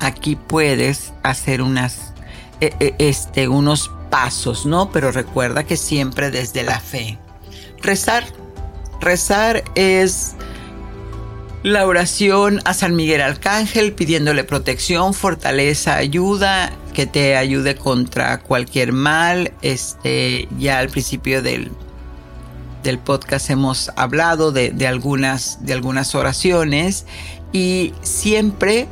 aquí 0.00 0.34
puedes 0.34 1.12
hacer 1.22 1.60
unas, 1.60 2.14
eh, 2.62 2.72
eh, 2.80 2.94
este, 2.98 3.48
unos 3.48 3.90
pasos, 4.08 4.64
¿no? 4.64 4.90
Pero 4.92 5.12
recuerda 5.12 5.64
que 5.64 5.76
siempre 5.76 6.30
desde 6.30 6.62
la 6.62 6.80
fe. 6.80 7.18
Rezar. 7.82 8.24
Rezar 9.02 9.62
es 9.74 10.36
la 11.66 11.84
oración 11.84 12.60
a 12.64 12.74
San 12.74 12.94
Miguel 12.94 13.20
Arcángel 13.20 13.92
pidiéndole 13.92 14.44
protección, 14.44 15.14
fortaleza, 15.14 15.96
ayuda 15.96 16.72
que 16.94 17.06
te 17.06 17.36
ayude 17.36 17.74
contra 17.74 18.38
cualquier 18.38 18.92
mal. 18.92 19.52
Este, 19.62 20.46
ya 20.60 20.78
al 20.78 20.90
principio 20.90 21.42
del, 21.42 21.72
del 22.84 23.00
podcast 23.00 23.50
hemos 23.50 23.90
hablado 23.96 24.52
de, 24.52 24.70
de, 24.70 24.86
algunas, 24.86 25.66
de 25.66 25.72
algunas 25.72 26.14
oraciones 26.14 27.04
y 27.52 27.92
siempre 28.00 28.86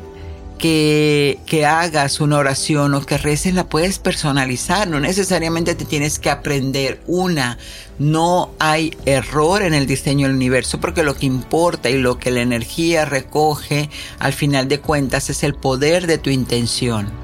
que, 0.59 1.39
que, 1.47 1.67
hagas 1.67 2.21
una 2.21 2.39
oración 2.39 2.95
o 2.95 3.05
que 3.05 3.19
reces 3.19 3.55
la 3.55 3.69
puedes 3.69 3.99
personalizar, 3.99 4.89
no 4.89 5.01
necesariamente 5.01 5.75
te 5.75 5.85
tienes 5.85 6.19
que 6.19 6.31
aprender 6.31 7.01
una. 7.07 7.59
No 7.99 8.51
hay 8.59 8.97
error 9.07 9.63
en 9.63 9.75
el 9.75 9.87
diseño 9.87 10.27
del 10.27 10.37
universo 10.37 10.81
porque 10.81 11.05
lo 11.05 11.15
que 11.15 11.27
importa 11.27 11.91
y 11.91 11.99
lo 11.99 12.19
que 12.19 12.31
la 12.31 12.43
energía 12.43 13.05
recoge 13.05 13.91
al 14.19 14.33
final 14.33 14.69
de 14.69 14.81
cuentas 14.81 15.31
es 15.31 15.45
el 15.45 15.55
poder 15.55 16.07
de 16.07 16.19
tu 16.19 16.31
intención. 16.31 17.24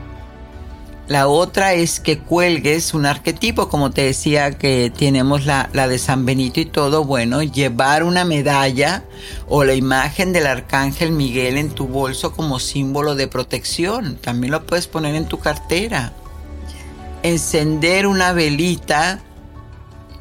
La 1.11 1.27
otra 1.27 1.73
es 1.73 1.99
que 1.99 2.21
cuelgues 2.21 2.95
un 2.95 3.05
arquetipo, 3.05 3.69
como 3.69 3.91
te 3.91 4.03
decía 4.03 4.57
que 4.57 4.93
tenemos 4.97 5.45
la, 5.45 5.69
la, 5.73 5.89
de 5.89 5.99
San 5.99 6.25
Benito 6.25 6.61
y 6.61 6.67
todo, 6.67 7.05
bueno, 7.05 7.43
llevar 7.43 8.05
una 8.05 8.25
medalla 8.25 9.03
o 9.49 9.65
la 9.65 9.75
imagen 9.75 10.33
del 10.33 10.47
arcángel 10.47 11.11
Miguel 11.11 11.57
en 11.57 11.71
tu 11.71 11.89
bolso 11.89 12.31
como 12.31 12.61
símbolo 12.61 13.17
de 13.17 13.27
protección. 13.27 14.19
También 14.19 14.53
lo 14.53 14.65
puedes 14.65 14.87
poner 14.87 15.17
en 15.17 15.27
tu 15.27 15.41
cartera. 15.41 16.13
Encender 17.25 18.07
una 18.07 18.33
velita 18.33 19.21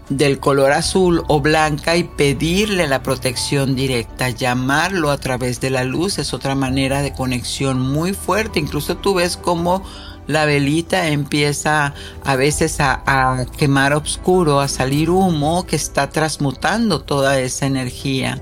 del 0.10 0.40
color 0.40 0.72
azul 0.72 1.24
o 1.28 1.40
blanca 1.40 1.98
y 1.98 2.04
pedirle 2.04 2.88
la 2.88 3.04
protección 3.04 3.76
directa, 3.76 4.32
llamarlo 4.32 5.12
a 5.12 5.20
través 5.20 5.62
de 5.62 5.70
la 5.70 5.84
luz 5.84 6.18
es 6.18 6.34
otra 6.34 6.56
manera 6.56 7.04
de 7.04 7.14
conexión 7.14 7.80
muy 7.80 8.14
fuerte. 8.14 8.58
Incluso 8.60 8.98
tú 8.98 9.14
ves 9.14 9.38
cómo 9.38 9.84
la 10.30 10.45
velita 10.45 11.07
empieza 11.07 11.95
a 12.23 12.36
veces 12.36 12.77
a, 12.80 13.47
quemar 13.57 13.93
oscuro, 13.95 14.59
a 14.59 14.67
salir 14.67 15.09
humo 15.09 15.65
que 15.65 15.75
está 15.75 16.11
transmutando 16.11 17.01
toda 17.01 17.39
esa 17.39 17.65
energía 17.65 18.39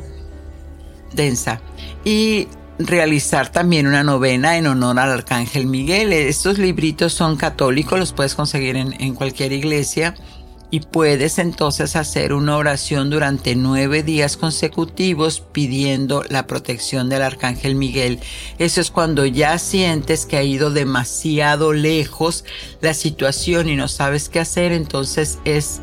densa. 1.14 1.62
Y 2.04 2.50
realizar 2.78 3.54
también 3.54 3.88
una 3.88 4.04
novena 4.04 4.58
en 4.58 4.68
honor 4.68 5.00
al 5.00 5.12
Arcángel 5.12 5.66
Miguel. 5.66 6.12
Estos 6.12 6.58
libritos 6.58 7.14
son 7.14 7.38
católicos, 7.38 7.98
los 7.98 8.12
puedes 8.12 8.36
conseguir 8.36 8.76
en 8.76 9.16
cualquier 9.16 9.54
iglesia 9.54 10.14
y 10.70 10.82
puedes 10.82 11.40
entonces 11.40 11.96
hacer 11.96 12.34
una 12.34 12.58
oración 12.58 13.10
durante 13.10 13.56
nueve 13.56 14.04
días 14.04 14.36
consecutivos 14.36 15.40
pidiendo 15.40 16.24
la 16.30 16.46
protección 16.46 17.10
del 17.10 17.22
arcángel 17.22 17.76
Miguel. 17.76 18.20
Eso 18.60 18.82
es 18.82 18.92
cuando 18.92 19.26
ya 19.26 19.58
sientes 19.60 20.26
que 20.26 20.38
ha 20.38 20.44
ido 20.44 20.70
demasiado 20.70 21.72
lejos 21.72 22.44
la 22.82 22.94
situación 22.94 23.70
y 23.70 23.76
no 23.76 23.88
sabes 23.88 24.30
qué 24.30 24.40
hacer, 24.40 24.72
entonces 24.72 25.40
es 25.46 25.82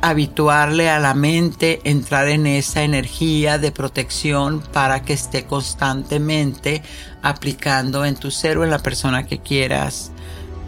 habituarle 0.00 0.88
a 0.88 0.98
la 0.98 1.14
mente 1.14 1.80
entrar 1.84 2.28
en 2.28 2.46
esa 2.46 2.82
energía 2.82 3.58
de 3.58 3.72
protección 3.72 4.60
para 4.60 5.02
que 5.02 5.12
esté 5.12 5.44
constantemente 5.44 6.82
aplicando 7.22 8.04
en 8.04 8.16
tu 8.16 8.30
ser 8.30 8.58
o 8.58 8.64
en 8.64 8.70
la 8.70 8.78
persona 8.78 9.26
que 9.26 9.38
quieras 9.38 10.10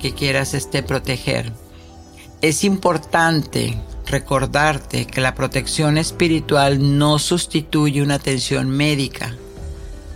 que 0.00 0.12
quieras 0.12 0.54
este 0.54 0.82
proteger. 0.82 1.52
Es 2.42 2.64
importante 2.64 3.78
recordarte 4.06 5.06
que 5.06 5.20
la 5.20 5.34
protección 5.34 5.96
espiritual 5.96 6.98
no 6.98 7.18
sustituye 7.18 8.02
una 8.02 8.16
atención 8.16 8.68
médica 8.68 9.34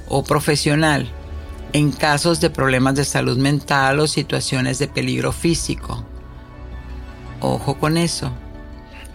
o 0.08 0.22
profesional 0.22 1.10
en 1.72 1.92
casos 1.92 2.40
de 2.40 2.50
problemas 2.50 2.94
de 2.94 3.04
salud 3.04 3.38
mental 3.38 4.00
o 4.00 4.06
situaciones 4.06 4.78
de 4.78 4.88
peligro 4.88 5.32
físico. 5.32 6.04
Ojo 7.40 7.78
con 7.78 7.96
eso. 7.96 8.30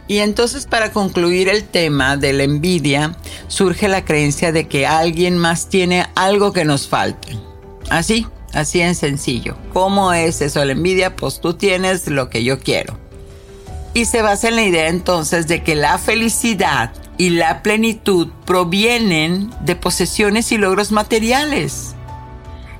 Y 0.08 0.20
entonces 0.20 0.66
para 0.66 0.92
concluir 0.92 1.48
el 1.48 1.64
tema 1.64 2.18
de 2.18 2.34
la 2.34 2.44
envidia, 2.44 3.16
surge 3.48 3.88
la 3.88 4.04
creencia 4.04 4.52
de 4.52 4.68
que 4.68 4.88
alguien 4.88 5.38
más 5.38 5.70
tiene 5.70 6.08
algo 6.16 6.54
que 6.54 6.66
nos 6.66 6.88
falta. 6.88 7.30
Así, 7.90 8.26
Así 8.56 8.80
en 8.80 8.96
sencillo. 8.96 9.58
¿Cómo 9.74 10.14
es 10.14 10.42
eso 10.42 10.64
la 10.64 10.72
envidia? 10.72 11.18
Pues 11.18 11.42
tú 11.42 11.56
tienes 11.56 12.08
lo 12.08 12.30
que 12.30 12.46
yo 12.46 12.58
quiero. 12.58 12.98
Y 13.94 14.06
se 14.06 14.22
basa 14.22 14.48
en 14.48 14.56
la 14.56 14.64
idea 14.64 14.88
entonces 14.88 15.46
de 15.48 15.62
que 15.62 15.76
la 15.76 15.98
felicidad 15.98 16.94
y 17.18 17.32
la 17.32 17.62
plenitud 17.62 18.30
provienen 18.46 19.52
de 19.60 19.76
posesiones 19.76 20.54
y 20.54 20.58
logros 20.58 20.94
materiales. 20.94 21.96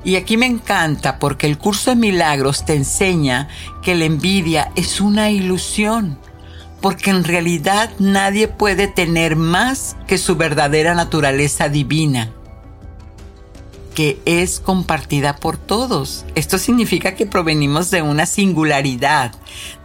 Y 0.06 0.16
aquí 0.16 0.38
me 0.38 0.46
encanta 0.46 1.20
porque 1.20 1.46
el 1.46 1.58
curso 1.58 1.90
de 1.90 1.98
milagros 1.98 2.64
te 2.64 2.76
enseña 2.76 3.50
que 3.84 3.96
la 3.96 4.06
envidia 4.06 4.72
es 4.76 5.02
una 5.02 5.30
ilusión, 5.30 6.18
porque 6.80 7.10
en 7.10 7.26
realidad 7.26 7.90
nadie 8.00 8.48
puede 8.48 8.88
tener 8.88 9.36
más 9.36 9.98
que 10.08 10.18
su 10.18 10.38
verdadera 10.38 10.96
naturaleza 10.96 11.68
divina 11.68 12.32
que 13.96 14.22
es 14.26 14.60
compartida 14.60 15.38
por 15.38 15.58
todos. 15.58 16.26
Esto 16.36 16.60
significa 16.60 17.16
que 17.16 17.26
provenimos 17.26 17.90
de 17.90 18.02
una 18.02 18.26
singularidad, 18.26 19.32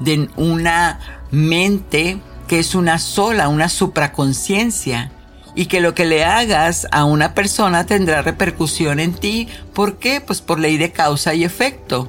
de 0.01 0.29
una 0.37 1.01
mente 1.31 2.21
que 2.49 2.59
es 2.59 2.75
una 2.75 2.99
sola, 2.99 3.49
una 3.49 3.69
supraconciencia, 3.69 5.13
y 5.55 5.67
que 5.67 5.81
lo 5.81 5.95
que 5.95 6.05
le 6.05 6.25
hagas 6.25 6.87
a 6.91 7.05
una 7.05 7.35
persona 7.35 7.87
tendrá 7.87 8.23
repercusión 8.23 9.01
en 9.01 9.15
ti. 9.15 9.49
¿Por 9.73 9.99
qué? 9.99 10.21
Pues 10.21 10.41
por 10.41 10.59
ley 10.59 10.77
de 10.77 10.93
causa 10.93 11.35
y 11.35 11.45
efecto. 11.45 12.09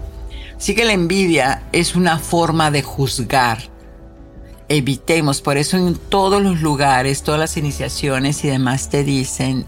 Así 0.58 0.76
que 0.76 0.86
la 0.86 0.94
envidia 0.94 1.64
es 1.72 1.96
una 1.96 2.20
forma 2.20 2.72
de 2.72 2.84
juzgar. 2.84 3.60
Evitemos, 4.70 5.42
por 5.42 5.58
eso 5.58 5.78
en 5.78 5.96
todos 5.96 6.42
los 6.42 6.62
lugares, 6.62 7.24
todas 7.24 7.40
las 7.40 7.58
iniciaciones 7.58 8.44
y 8.44 8.48
demás 8.48 8.90
te 8.90 9.04
dicen, 9.04 9.66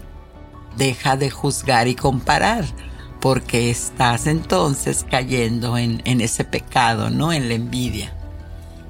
deja 0.76 1.16
de 1.16 1.30
juzgar 1.30 1.88
y 1.88 1.94
comparar, 1.94 2.64
porque 3.20 3.70
estás 3.70 4.26
entonces 4.26 5.04
cayendo 5.10 5.78
en, 5.78 6.02
ese 6.04 6.44
pecado, 6.44 7.10
¿no? 7.10 7.32
En 7.32 7.48
la 7.48 7.54
envidia. 7.54 8.12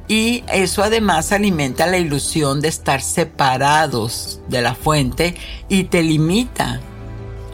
Y 0.06 0.44
eso 0.52 0.82
además 0.82 1.32
alimenta 1.32 1.86
la 1.86 1.98
ilusión 1.98 2.60
de 2.60 2.68
estar 2.68 3.00
separados 3.00 4.40
de 4.48 4.60
la 4.60 4.74
fuente 4.74 5.34
y 5.68 5.84
te 5.84 6.02
limita. 6.02 6.80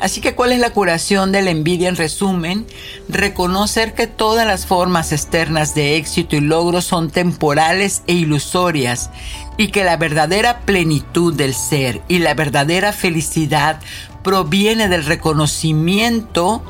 Así 0.01 0.23
que 0.23 0.35
¿cuál 0.35 0.53
es 0.53 0.61
la 0.61 0.71
curación 0.71 1.31
de 1.31 1.43
la 1.43 1.51
envidia 1.51 1.89
en 1.89 1.97
resumen? 1.97 2.67
Reconocer 3.09 3.93
que 3.93 4.07
todas 4.07 4.47
las 4.47 4.65
formas 4.65 5.13
externas 5.13 5.75
de 5.75 5.97
éxito 5.97 6.37
y 6.37 6.41
logro 6.41 6.81
son 6.81 7.11
temporales 7.11 8.03
e 8.07 8.15
ilusorias 8.15 9.11
y 9.59 9.69
que 9.69 9.85
la 9.85 9.99
verdadera 9.99 10.61
plenitud 10.61 11.35
del 11.35 11.55
ser 11.55 12.01
y 12.09 12.21
la 12.21 12.33
verdadera 12.33 12.95
felicidad 12.95 13.79
proviene 14.23 14.89
del 14.89 15.05
reconocimiento 15.05 16.63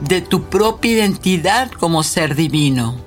de 0.00 0.20
tu 0.20 0.44
propia 0.44 0.92
identidad 0.92 1.70
como 1.70 2.02
ser 2.02 2.34
divino. 2.34 3.06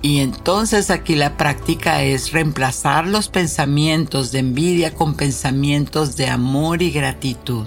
Y 0.00 0.20
entonces 0.20 0.90
aquí 0.90 1.16
la 1.16 1.36
práctica 1.36 2.02
es 2.02 2.32
reemplazar 2.32 3.06
los 3.06 3.28
pensamientos 3.28 4.30
de 4.30 4.38
envidia 4.38 4.94
con 4.94 5.14
pensamientos 5.14 6.16
de 6.16 6.28
amor 6.28 6.82
y 6.82 6.90
gratitud. 6.90 7.66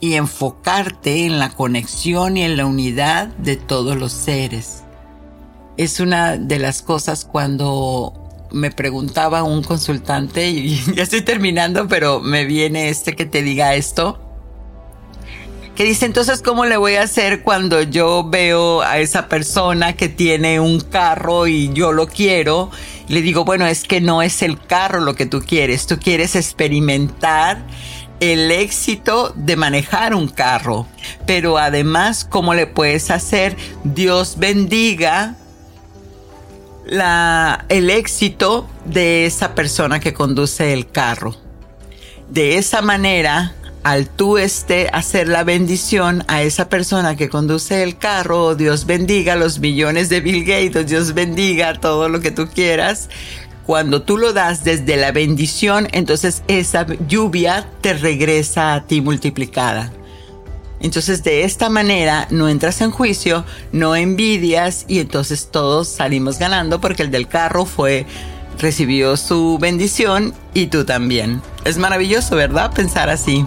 Y 0.00 0.14
enfocarte 0.14 1.24
en 1.24 1.38
la 1.38 1.50
conexión 1.50 2.36
y 2.36 2.42
en 2.42 2.56
la 2.56 2.66
unidad 2.66 3.28
de 3.28 3.56
todos 3.56 3.96
los 3.96 4.12
seres. 4.12 4.82
Es 5.76 6.00
una 6.00 6.36
de 6.36 6.58
las 6.58 6.82
cosas 6.82 7.24
cuando 7.24 8.23
me 8.54 8.70
preguntaba 8.70 9.42
un 9.42 9.62
consultante, 9.62 10.48
y 10.48 10.82
ya 10.94 11.02
estoy 11.02 11.22
terminando, 11.22 11.88
pero 11.88 12.20
me 12.20 12.44
viene 12.44 12.88
este 12.88 13.14
que 13.14 13.26
te 13.26 13.42
diga 13.42 13.74
esto, 13.74 14.20
que 15.74 15.84
dice 15.84 16.06
entonces 16.06 16.40
cómo 16.40 16.66
le 16.66 16.76
voy 16.76 16.94
a 16.94 17.02
hacer 17.02 17.42
cuando 17.42 17.82
yo 17.82 18.24
veo 18.24 18.82
a 18.82 18.98
esa 18.98 19.28
persona 19.28 19.94
que 19.94 20.08
tiene 20.08 20.60
un 20.60 20.80
carro 20.80 21.48
y 21.48 21.72
yo 21.72 21.90
lo 21.92 22.06
quiero. 22.06 22.70
le 23.08 23.22
digo, 23.22 23.44
bueno, 23.44 23.66
es 23.66 23.82
que 23.82 24.00
no 24.00 24.22
es 24.22 24.42
el 24.42 24.60
carro 24.60 25.00
lo 25.00 25.16
que 25.16 25.26
tú 25.26 25.42
quieres, 25.42 25.86
tú 25.86 25.98
quieres 25.98 26.36
experimentar 26.36 27.66
el 28.20 28.52
éxito 28.52 29.32
de 29.34 29.56
manejar 29.56 30.14
un 30.14 30.28
carro. 30.28 30.86
Pero 31.26 31.58
además, 31.58 32.24
¿cómo 32.24 32.54
le 32.54 32.68
puedes 32.68 33.10
hacer? 33.10 33.56
Dios 33.82 34.36
bendiga 34.38 35.34
la, 36.86 37.64
el 37.68 37.90
éxito 37.90 38.68
de 38.84 39.26
esa 39.26 39.54
persona 39.54 40.00
que 40.00 40.12
conduce 40.12 40.72
el 40.72 40.88
carro. 40.90 41.34
De 42.30 42.56
esa 42.56 42.82
manera, 42.82 43.54
al 43.82 44.08
tú 44.08 44.38
este 44.38 44.88
hacer 44.92 45.28
la 45.28 45.44
bendición 45.44 46.24
a 46.26 46.42
esa 46.42 46.68
persona 46.68 47.16
que 47.16 47.28
conduce 47.28 47.82
el 47.82 47.98
carro, 47.98 48.54
Dios 48.54 48.86
bendiga 48.86 49.36
los 49.36 49.58
millones 49.58 50.08
de 50.08 50.20
Bill 50.20 50.44
Gates, 50.44 50.86
Dios 50.86 51.14
bendiga 51.14 51.78
todo 51.78 52.08
lo 52.08 52.20
que 52.20 52.30
tú 52.30 52.48
quieras. 52.48 53.10
Cuando 53.66 54.02
tú 54.02 54.18
lo 54.18 54.32
das 54.32 54.64
desde 54.64 54.96
la 54.96 55.12
bendición, 55.12 55.88
entonces 55.92 56.42
esa 56.48 56.86
lluvia 57.08 57.66
te 57.80 57.94
regresa 57.94 58.74
a 58.74 58.86
ti 58.86 59.00
multiplicada. 59.00 59.90
Entonces 60.84 61.24
de 61.24 61.44
esta 61.44 61.70
manera 61.70 62.28
no 62.28 62.46
entras 62.46 62.82
en 62.82 62.90
juicio, 62.90 63.46
no 63.72 63.96
envidias 63.96 64.84
y 64.86 64.98
entonces 64.98 65.48
todos 65.50 65.88
salimos 65.88 66.38
ganando 66.38 66.78
porque 66.78 67.02
el 67.02 67.10
del 67.10 67.26
carro 67.26 67.64
fue 67.64 68.04
recibió 68.58 69.16
su 69.16 69.56
bendición 69.58 70.34
y 70.52 70.66
tú 70.66 70.84
también. 70.84 71.40
Es 71.64 71.78
maravilloso, 71.78 72.36
¿verdad? 72.36 72.70
Pensar 72.70 73.08
así. 73.08 73.46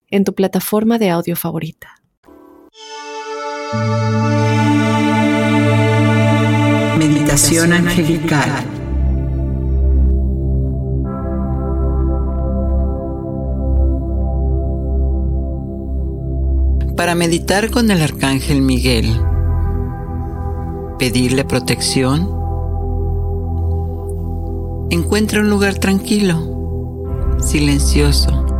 en 0.11 0.25
tu 0.25 0.35
plataforma 0.35 0.99
de 0.99 1.09
audio 1.09 1.35
favorita. 1.35 1.95
Meditación 6.97 7.71
angelical. 7.71 8.51
Para 16.97 17.15
meditar 17.15 17.71
con 17.71 17.89
el 17.89 18.01
arcángel 18.01 18.61
Miguel, 18.61 19.19
pedirle 20.99 21.45
protección, 21.45 22.29
encuentra 24.91 25.39
un 25.39 25.49
lugar 25.49 25.79
tranquilo, 25.79 27.37
silencioso 27.39 28.50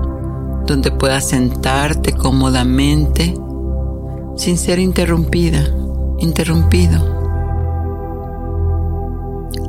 donde 0.66 0.92
puedas 0.92 1.30
sentarte 1.30 2.14
cómodamente 2.14 3.34
sin 4.38 4.58
ser 4.58 4.80
interrumpida, 4.80 5.64
interrumpido. 6.20 7.22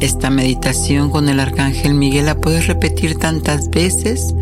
Esta 0.00 0.30
meditación 0.30 1.10
con 1.10 1.28
el 1.28 1.38
Arcángel 1.38 1.94
Miguel 1.94 2.26
la 2.26 2.34
puedes 2.34 2.66
repetir 2.66 3.18
tantas 3.18 3.70
veces 3.70 4.34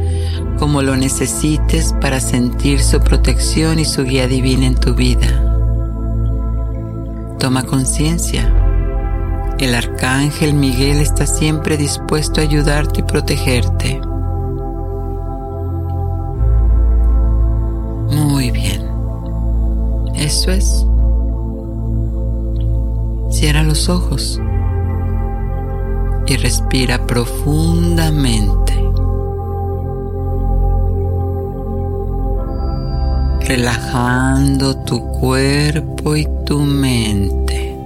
como 0.58 0.82
lo 0.82 0.96
necesites 0.96 1.94
para 2.00 2.20
sentir 2.20 2.80
su 2.80 3.00
protección 3.00 3.78
y 3.78 3.84
su 3.84 4.04
guía 4.04 4.26
divina 4.26 4.66
en 4.66 4.74
tu 4.74 4.94
vida. 4.94 5.46
Toma 7.38 7.62
conciencia. 7.64 8.54
El 9.58 9.74
Arcángel 9.74 10.54
Miguel 10.54 10.98
está 10.98 11.26
siempre 11.26 11.76
dispuesto 11.76 12.40
a 12.40 12.44
ayudarte 12.44 13.00
y 13.00 13.02
protegerte. 13.02 14.00
Cierra 23.30 23.62
los 23.62 23.88
ojos 23.88 24.40
y 26.26 26.36
respira 26.36 27.06
profundamente. 27.06 28.74
Relajando 33.46 34.76
tu 34.78 35.00
cuerpo 35.20 36.16
y 36.16 36.26
tu 36.44 36.58
mente. 36.58 37.76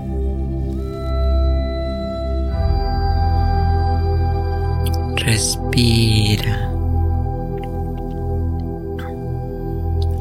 Respira. 5.16 6.70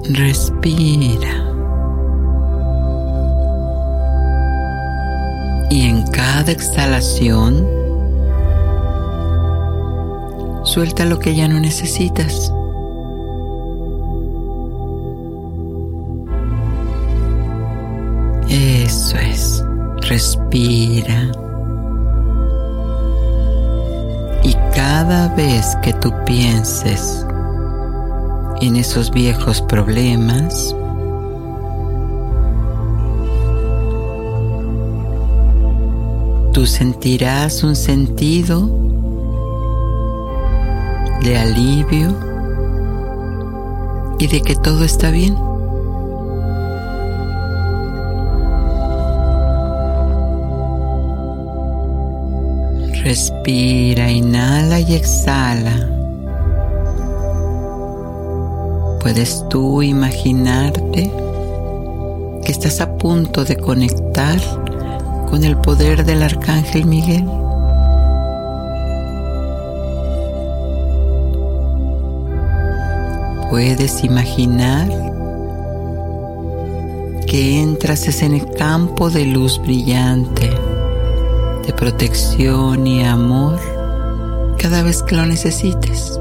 Respira. 0.09 1.42
Y 5.73 5.87
en 5.87 6.05
cada 6.05 6.51
exhalación, 6.51 7.67
suelta 10.61 11.03
lo 11.03 11.17
que 11.17 11.33
ya 11.33 11.47
no 11.47 11.59
necesitas. 11.59 12.53
Eso 18.49 19.17
es. 19.17 19.63
Respira. 20.07 21.31
Y 24.43 24.53
cada 24.75 25.33
vez 25.33 25.75
que 25.81 25.93
tú 25.93 26.13
pienses 26.27 27.25
en 28.61 28.75
esos 28.75 29.09
viejos 29.09 29.59
problemas. 29.59 30.75
Tú 36.53 36.67
sentirás 36.67 37.63
un 37.63 37.75
sentido 37.75 38.69
de 41.23 41.35
alivio 41.35 42.15
y 44.19 44.27
de 44.27 44.39
que 44.41 44.55
todo 44.55 44.83
está 44.83 45.09
bien. 45.09 45.35
Respira, 53.03 54.11
inhala 54.11 54.79
y 54.79 54.93
exhala. 54.93 55.89
¿Puedes 59.01 59.43
tú 59.49 59.81
imaginarte 59.81 61.11
que 62.45 62.51
estás 62.51 62.79
a 62.79 62.95
punto 62.95 63.43
de 63.43 63.57
conectar 63.57 64.62
con 65.33 65.43
el 65.43 65.57
poder 65.57 66.05
del 66.05 66.21
Arcángel 66.21 66.85
Miguel? 66.85 67.25
Puedes 73.49 74.03
imaginar 74.03 74.87
que 77.25 77.59
entras 77.63 78.21
en 78.21 78.35
el 78.35 78.47
campo 78.51 79.09
de 79.09 79.25
luz 79.25 79.59
brillante, 79.59 80.51
de 81.65 81.73
protección 81.73 82.85
y 82.85 83.03
amor 83.03 83.59
cada 84.59 84.83
vez 84.83 85.01
que 85.01 85.15
lo 85.15 85.25
necesites. 85.25 86.19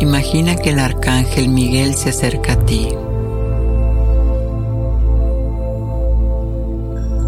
Imagina 0.00 0.56
que 0.56 0.70
el 0.70 0.78
arcángel 0.78 1.48
Miguel 1.48 1.94
se 1.94 2.10
acerca 2.10 2.54
a 2.54 2.64
ti. 2.64 2.88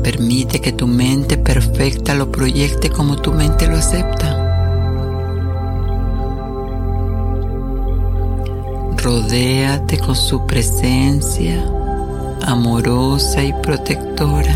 Permite 0.03 0.61
que 0.61 0.73
tu 0.73 0.87
mente 0.87 1.37
perfecta 1.37 2.15
lo 2.15 2.31
proyecte 2.31 2.91
como 2.91 3.17
tu 3.17 3.33
mente 3.33 3.67
lo 3.67 3.77
acepta. 3.77 4.43
Rodéate 8.97 9.99
con 9.99 10.17
su 10.17 10.47
presencia 10.47 11.65
amorosa 12.43 13.43
y 13.43 13.53
protectora. 13.53 14.55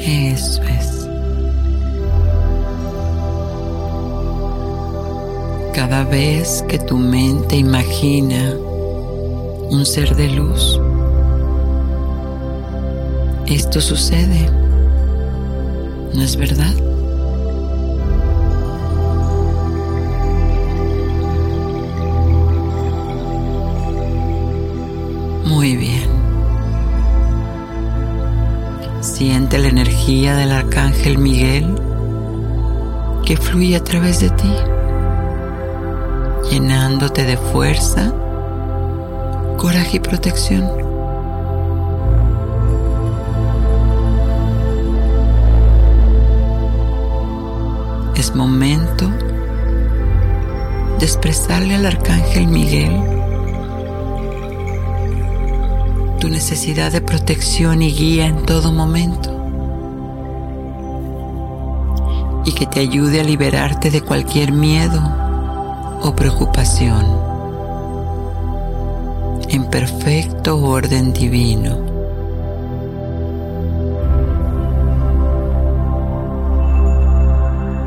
Eso 0.00 0.62
es. 0.62 0.83
Cada 5.74 6.04
vez 6.04 6.64
que 6.68 6.78
tu 6.78 6.96
mente 6.96 7.56
imagina 7.56 8.54
un 9.70 9.84
ser 9.84 10.14
de 10.14 10.28
luz, 10.28 10.80
esto 13.46 13.80
sucede. 13.80 14.48
¿No 16.14 16.22
es 16.22 16.36
verdad? 16.36 16.74
Muy 25.44 25.76
bien. 25.76 26.08
Siente 29.00 29.58
la 29.58 29.68
energía 29.68 30.36
del 30.36 30.52
arcángel 30.52 31.18
Miguel 31.18 31.74
que 33.24 33.36
fluye 33.36 33.76
a 33.76 33.82
través 33.82 34.20
de 34.20 34.30
ti, 34.30 34.52
llenándote 36.54 37.24
de 37.24 37.36
fuerza, 37.36 38.14
coraje 39.58 39.96
y 39.96 39.98
protección. 39.98 40.70
Es 48.14 48.36
momento 48.36 49.08
de 51.00 51.04
expresarle 51.04 51.74
al 51.74 51.86
arcángel 51.86 52.46
Miguel 52.46 53.02
tu 56.20 56.28
necesidad 56.28 56.92
de 56.92 57.00
protección 57.00 57.82
y 57.82 57.92
guía 57.92 58.26
en 58.26 58.46
todo 58.46 58.70
momento. 58.70 59.32
Y 62.44 62.52
que 62.52 62.66
te 62.66 62.78
ayude 62.78 63.20
a 63.20 63.24
liberarte 63.24 63.90
de 63.90 64.02
cualquier 64.02 64.52
miedo 64.52 65.23
o 66.04 66.14
preocupación. 66.14 67.04
En 69.48 69.64
perfecto 69.70 70.62
orden 70.62 71.14
divino. 71.14 71.78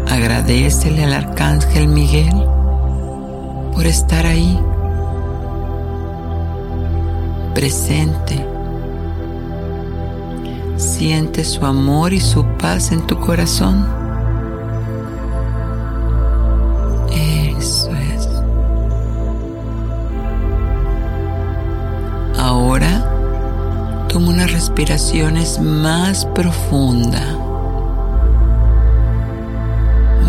Agradecele 0.10 1.04
al 1.04 1.14
Arcángel 1.14 1.88
Miguel 1.88 2.44
por 3.74 3.86
estar 3.86 4.26
ahí 4.26 4.60
presente. 7.54 8.44
Siente 10.78 11.44
su 11.44 11.66
amor 11.66 12.14
y 12.14 12.20
su 12.20 12.44
paz 12.58 12.92
en 12.92 13.06
tu 13.06 13.20
corazón. 13.20 13.97
Toma 24.48 24.54
unas 24.54 24.54
respiraciones 24.54 25.60
más 25.60 26.26
profundas. 26.26 27.38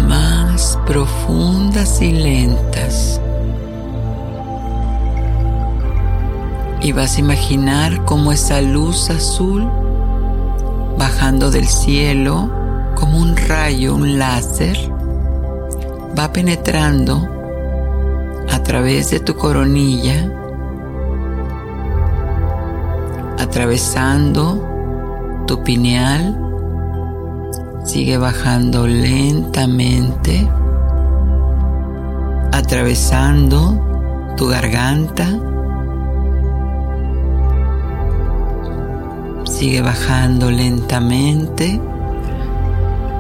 Más 0.08 0.78
profundas 0.86 2.00
y 2.02 2.12
lentas. 2.12 3.20
y 6.80 6.92
vas 6.92 7.16
a 7.16 7.20
imaginar 7.20 8.04
cómo 8.04 8.30
esa 8.30 8.60
luz 8.60 9.10
azul 9.10 9.68
bajando 10.96 11.50
del 11.50 11.66
cielo 11.66 12.48
como 12.94 13.18
un 13.18 13.36
rayo, 13.36 13.96
un 13.96 14.16
láser, 14.16 14.78
va 16.16 16.32
penetrando 16.32 17.28
a 18.48 18.62
través 18.62 19.10
de 19.10 19.18
tu 19.18 19.34
coronilla, 19.34 20.32
atravesando 23.38 24.64
tu 25.46 25.62
pineal, 25.62 26.36
sigue 27.84 28.18
bajando 28.18 28.86
lentamente, 28.86 30.48
atravesando 32.52 34.34
tu 34.36 34.48
garganta, 34.48 35.26
Sigue 39.58 39.80
bajando 39.80 40.52
lentamente, 40.52 41.80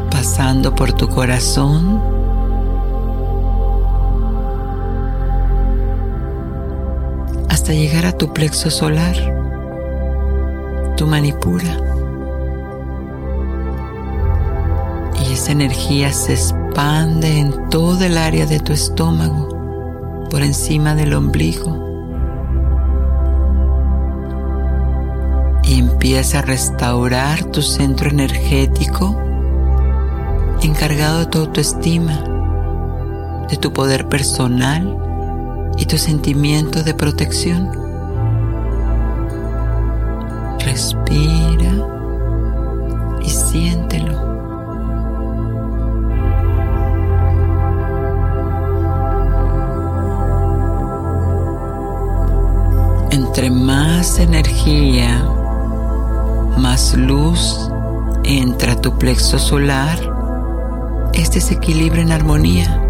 pasando 0.08 0.72
por 0.72 0.92
tu 0.92 1.08
corazón. 1.08 2.00
hasta 7.48 7.72
llegar 7.72 8.06
a 8.06 8.12
tu 8.12 8.32
plexo 8.32 8.70
solar, 8.70 9.16
tu 10.98 11.06
manipura. 11.06 11.78
Y 15.24 15.32
esa 15.32 15.52
energía 15.52 16.12
se 16.12 16.34
expande 16.34 17.38
en 17.38 17.70
todo 17.70 18.04
el 18.04 18.18
área 18.18 18.46
de 18.46 18.58
tu 18.58 18.72
estómago, 18.72 20.26
por 20.28 20.42
encima 20.42 20.94
del 20.94 21.14
ombligo 21.14 21.88
y 25.62 25.78
empieza 25.78 26.40
a 26.40 26.42
restaurar 26.42 27.44
tu 27.44 27.62
centro 27.62 28.10
energético 28.10 29.16
encargado 30.62 31.20
de 31.20 31.26
tu 31.26 31.38
autoestima, 31.38 32.24
de 33.48 33.56
tu 33.56 33.72
poder 33.72 34.08
personal 34.08 34.98
y 35.76 35.86
tu 35.86 35.96
sentimiento 35.96 36.82
de 36.82 36.94
protección. 36.94 37.87
Respira 40.58 41.72
y 43.20 43.30
siéntelo. 43.30 44.28
Entre 53.10 53.50
más 53.50 54.18
energía 54.18 55.24
más 56.58 56.94
luz 56.94 57.70
entra 58.24 58.80
tu 58.80 58.98
plexo 58.98 59.38
solar, 59.38 59.98
este 61.14 61.40
se 61.40 61.54
equilibra 61.54 62.02
en 62.02 62.12
armonía. 62.12 62.82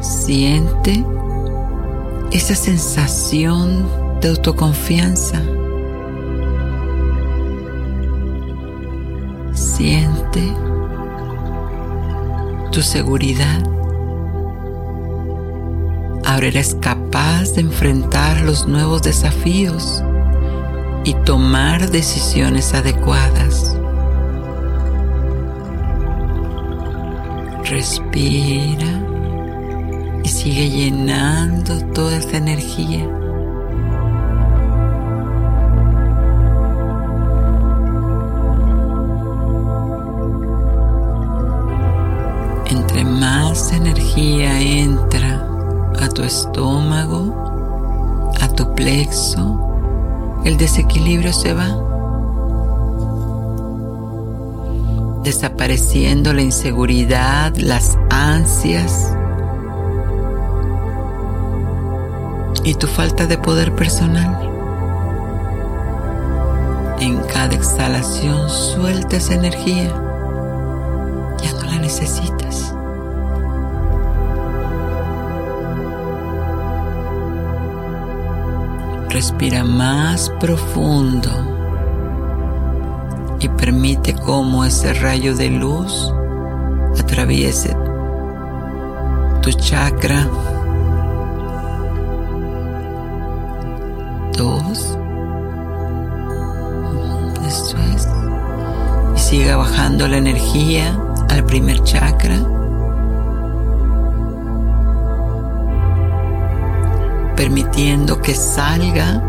Siente 0.00 1.04
esa 2.36 2.54
sensación 2.54 3.88
de 4.20 4.28
autoconfianza. 4.28 5.42
Siente 9.54 10.42
tu 12.72 12.82
seguridad. 12.82 13.62
Ahora 16.26 16.48
eres 16.48 16.76
capaz 16.80 17.54
de 17.54 17.62
enfrentar 17.62 18.42
los 18.42 18.66
nuevos 18.66 19.00
desafíos 19.00 20.02
y 21.04 21.14
tomar 21.24 21.90
decisiones 21.90 22.74
adecuadas. 22.74 23.74
Respira 27.64 28.95
sigue 30.46 30.70
llenando 30.70 31.76
toda 31.92 32.18
esta 32.18 32.36
energía. 32.36 33.04
Entre 42.70 43.04
más 43.04 43.72
energía 43.72 44.60
entra 44.60 45.44
a 46.00 46.08
tu 46.10 46.22
estómago, 46.22 48.30
a 48.40 48.46
tu 48.46 48.72
plexo, 48.76 50.40
el 50.44 50.56
desequilibrio 50.56 51.32
se 51.32 51.54
va. 51.54 51.82
desapareciendo 55.24 56.32
la 56.32 56.42
inseguridad, 56.42 57.52
las 57.56 57.98
ansias 58.10 59.12
y 62.66 62.74
tu 62.74 62.88
falta 62.88 63.26
de 63.26 63.38
poder 63.38 63.72
personal. 63.76 64.50
En 66.98 67.18
cada 67.32 67.54
exhalación 67.54 68.50
suelta 68.50 69.18
esa 69.18 69.34
energía. 69.34 69.88
Ya 71.40 71.52
no 71.52 71.62
la 71.62 71.78
necesitas. 71.78 72.74
Respira 79.10 79.62
más 79.62 80.28
profundo 80.40 81.30
y 83.38 83.48
permite 83.48 84.12
cómo 84.12 84.64
ese 84.64 84.92
rayo 84.92 85.36
de 85.36 85.50
luz 85.50 86.12
atraviese 86.98 87.76
tu 89.40 89.52
chakra. 89.52 90.28
Siga 99.36 99.56
bajando 99.58 100.08
la 100.08 100.16
energía 100.16 100.98
al 101.28 101.44
primer 101.44 101.82
chakra. 101.82 102.38
Permitiendo 107.36 108.22
que 108.22 108.34
salga 108.34 109.22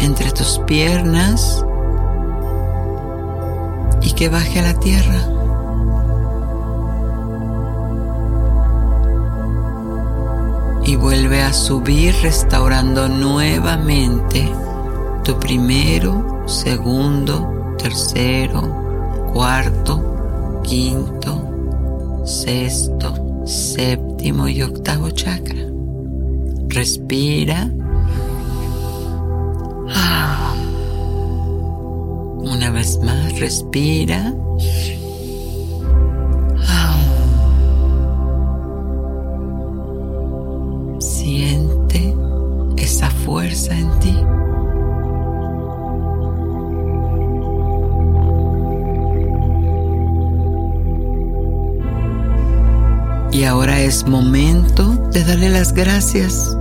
entre 0.00 0.32
tus 0.32 0.58
piernas 0.66 1.64
y 4.02 4.12
que 4.12 4.28
baje 4.28 4.58
a 4.58 4.64
la 4.64 4.74
tierra. 4.74 5.20
Y 10.84 10.96
vuelve 10.96 11.42
a 11.42 11.54
subir 11.54 12.14
restaurando 12.20 13.08
nuevamente 13.08 14.46
tu 15.24 15.38
primero, 15.40 16.44
segundo, 16.46 17.74
tercero, 17.78 18.87
cuarto, 19.32 20.60
quinto, 20.62 22.22
sexto, 22.24 23.42
séptimo 23.46 24.48
y 24.48 24.62
octavo 24.62 25.10
chakra. 25.10 25.64
Respira. 26.68 27.70
Ah. 29.94 30.54
Una 32.38 32.70
vez 32.70 32.98
más, 33.02 33.38
respira. 33.38 34.34
Es 53.88 54.06
momento 54.06 54.84
de 55.12 55.24
darle 55.24 55.48
las 55.48 55.72
gracias 55.72 56.54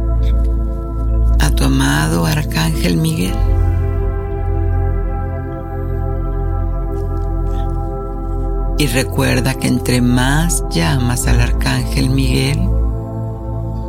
a 1.40 1.50
tu 1.50 1.66
amado 1.66 2.26
Arcángel 2.26 2.96
Miguel. 2.96 3.36
Y 8.78 8.88
recuerda 8.88 9.56
que 9.56 9.68
entre 9.68 10.00
más 10.02 10.64
llamas 10.70 11.28
al 11.28 11.42
Arcángel 11.42 12.10
Miguel, 12.12 12.62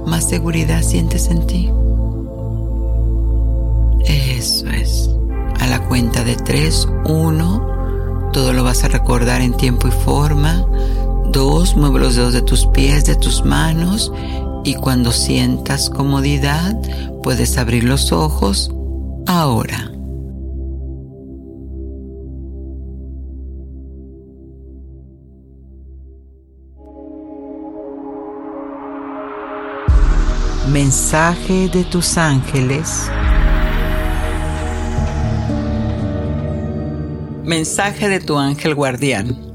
más 0.05 0.28
seguridad 0.28 0.82
sientes 0.82 1.28
en 1.28 1.47
ti. 1.47 1.70
Eso 4.05 4.66
es. 4.66 5.11
A 5.61 5.68
la 5.68 5.78
cuenta 5.86 6.24
de 6.24 6.34
tres, 6.34 6.89
uno, 7.05 8.30
todo 8.32 8.53
lo 8.53 8.64
vas 8.64 8.82
a 8.82 8.89
recordar 8.89 9.43
en 9.43 9.57
tiempo 9.57 9.86
y 9.86 9.93
forma. 9.93 10.66
Dos, 11.33 11.76
mueve 11.76 12.01
los 12.01 12.16
dedos 12.16 12.33
de 12.33 12.43
tus 12.43 12.66
pies, 12.66 13.05
de 13.05 13.14
tus 13.14 13.45
manos 13.45 14.12
y 14.64 14.74
cuando 14.74 15.12
sientas 15.12 15.91
comodidad 15.91 16.74
puedes 17.22 17.59
abrir 17.59 17.85
los 17.85 18.12
ojos 18.12 18.70
ahora. 19.26 19.93
Mensaje 30.72 31.68
de 31.68 31.85
tus 31.85 32.18
ángeles. 32.18 33.11
Mensaje 37.45 38.09
de 38.09 38.20
tu 38.20 38.37
ángel 38.37 38.74
guardián. 38.74 39.47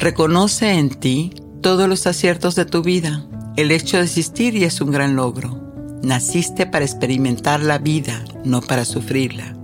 Reconoce 0.00 0.72
en 0.72 0.88
ti 0.88 1.30
todos 1.60 1.86
los 1.86 2.06
aciertos 2.06 2.54
de 2.54 2.64
tu 2.64 2.82
vida. 2.82 3.22
El 3.58 3.70
hecho 3.70 3.98
de 3.98 4.04
existir 4.04 4.56
y 4.56 4.64
es 4.64 4.80
un 4.80 4.90
gran 4.90 5.14
logro. 5.14 5.60
Naciste 6.02 6.64
para 6.64 6.86
experimentar 6.86 7.60
la 7.60 7.76
vida, 7.76 8.24
no 8.42 8.62
para 8.62 8.86
sufrirla. 8.86 9.54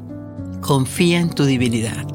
Confía 0.60 1.20
en 1.20 1.30
tu 1.30 1.46
divinidad. 1.46 2.06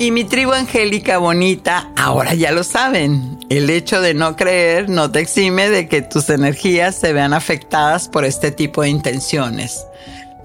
Y 0.00 0.10
mi 0.10 0.24
tribu 0.24 0.50
angélica 0.50 1.18
bonita, 1.18 1.92
ahora 1.96 2.34
ya 2.34 2.50
lo 2.50 2.64
saben. 2.64 3.38
El 3.48 3.70
hecho 3.70 4.00
de 4.00 4.12
no 4.12 4.34
creer 4.34 4.88
no 4.88 5.12
te 5.12 5.20
exime 5.20 5.70
de 5.70 5.86
que 5.86 6.02
tus 6.02 6.30
energías 6.30 6.96
se 6.96 7.12
vean 7.12 7.32
afectadas 7.32 8.08
por 8.08 8.24
este 8.24 8.50
tipo 8.50 8.82
de 8.82 8.88
intenciones. 8.88 9.86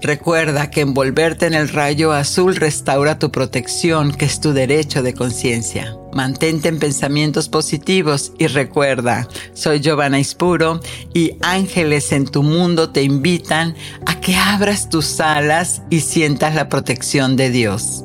Recuerda 0.00 0.70
que 0.70 0.82
envolverte 0.82 1.46
en 1.46 1.54
el 1.54 1.68
rayo 1.68 2.12
azul 2.12 2.54
restaura 2.54 3.18
tu 3.18 3.32
protección, 3.32 4.12
que 4.12 4.26
es 4.26 4.40
tu 4.40 4.52
derecho 4.52 5.02
de 5.02 5.12
conciencia. 5.12 5.96
Mantente 6.12 6.68
en 6.68 6.78
pensamientos 6.78 7.48
positivos 7.48 8.32
y 8.38 8.46
recuerda, 8.46 9.28
soy 9.54 9.80
Giovanna 9.80 10.20
Ispuro 10.20 10.80
y 11.12 11.32
ángeles 11.42 12.12
en 12.12 12.26
tu 12.26 12.42
mundo 12.42 12.90
te 12.90 13.02
invitan 13.02 13.74
a 14.06 14.20
que 14.20 14.36
abras 14.36 14.88
tus 14.88 15.20
alas 15.20 15.82
y 15.90 16.00
sientas 16.00 16.54
la 16.54 16.68
protección 16.68 17.36
de 17.36 17.50
Dios. 17.50 18.04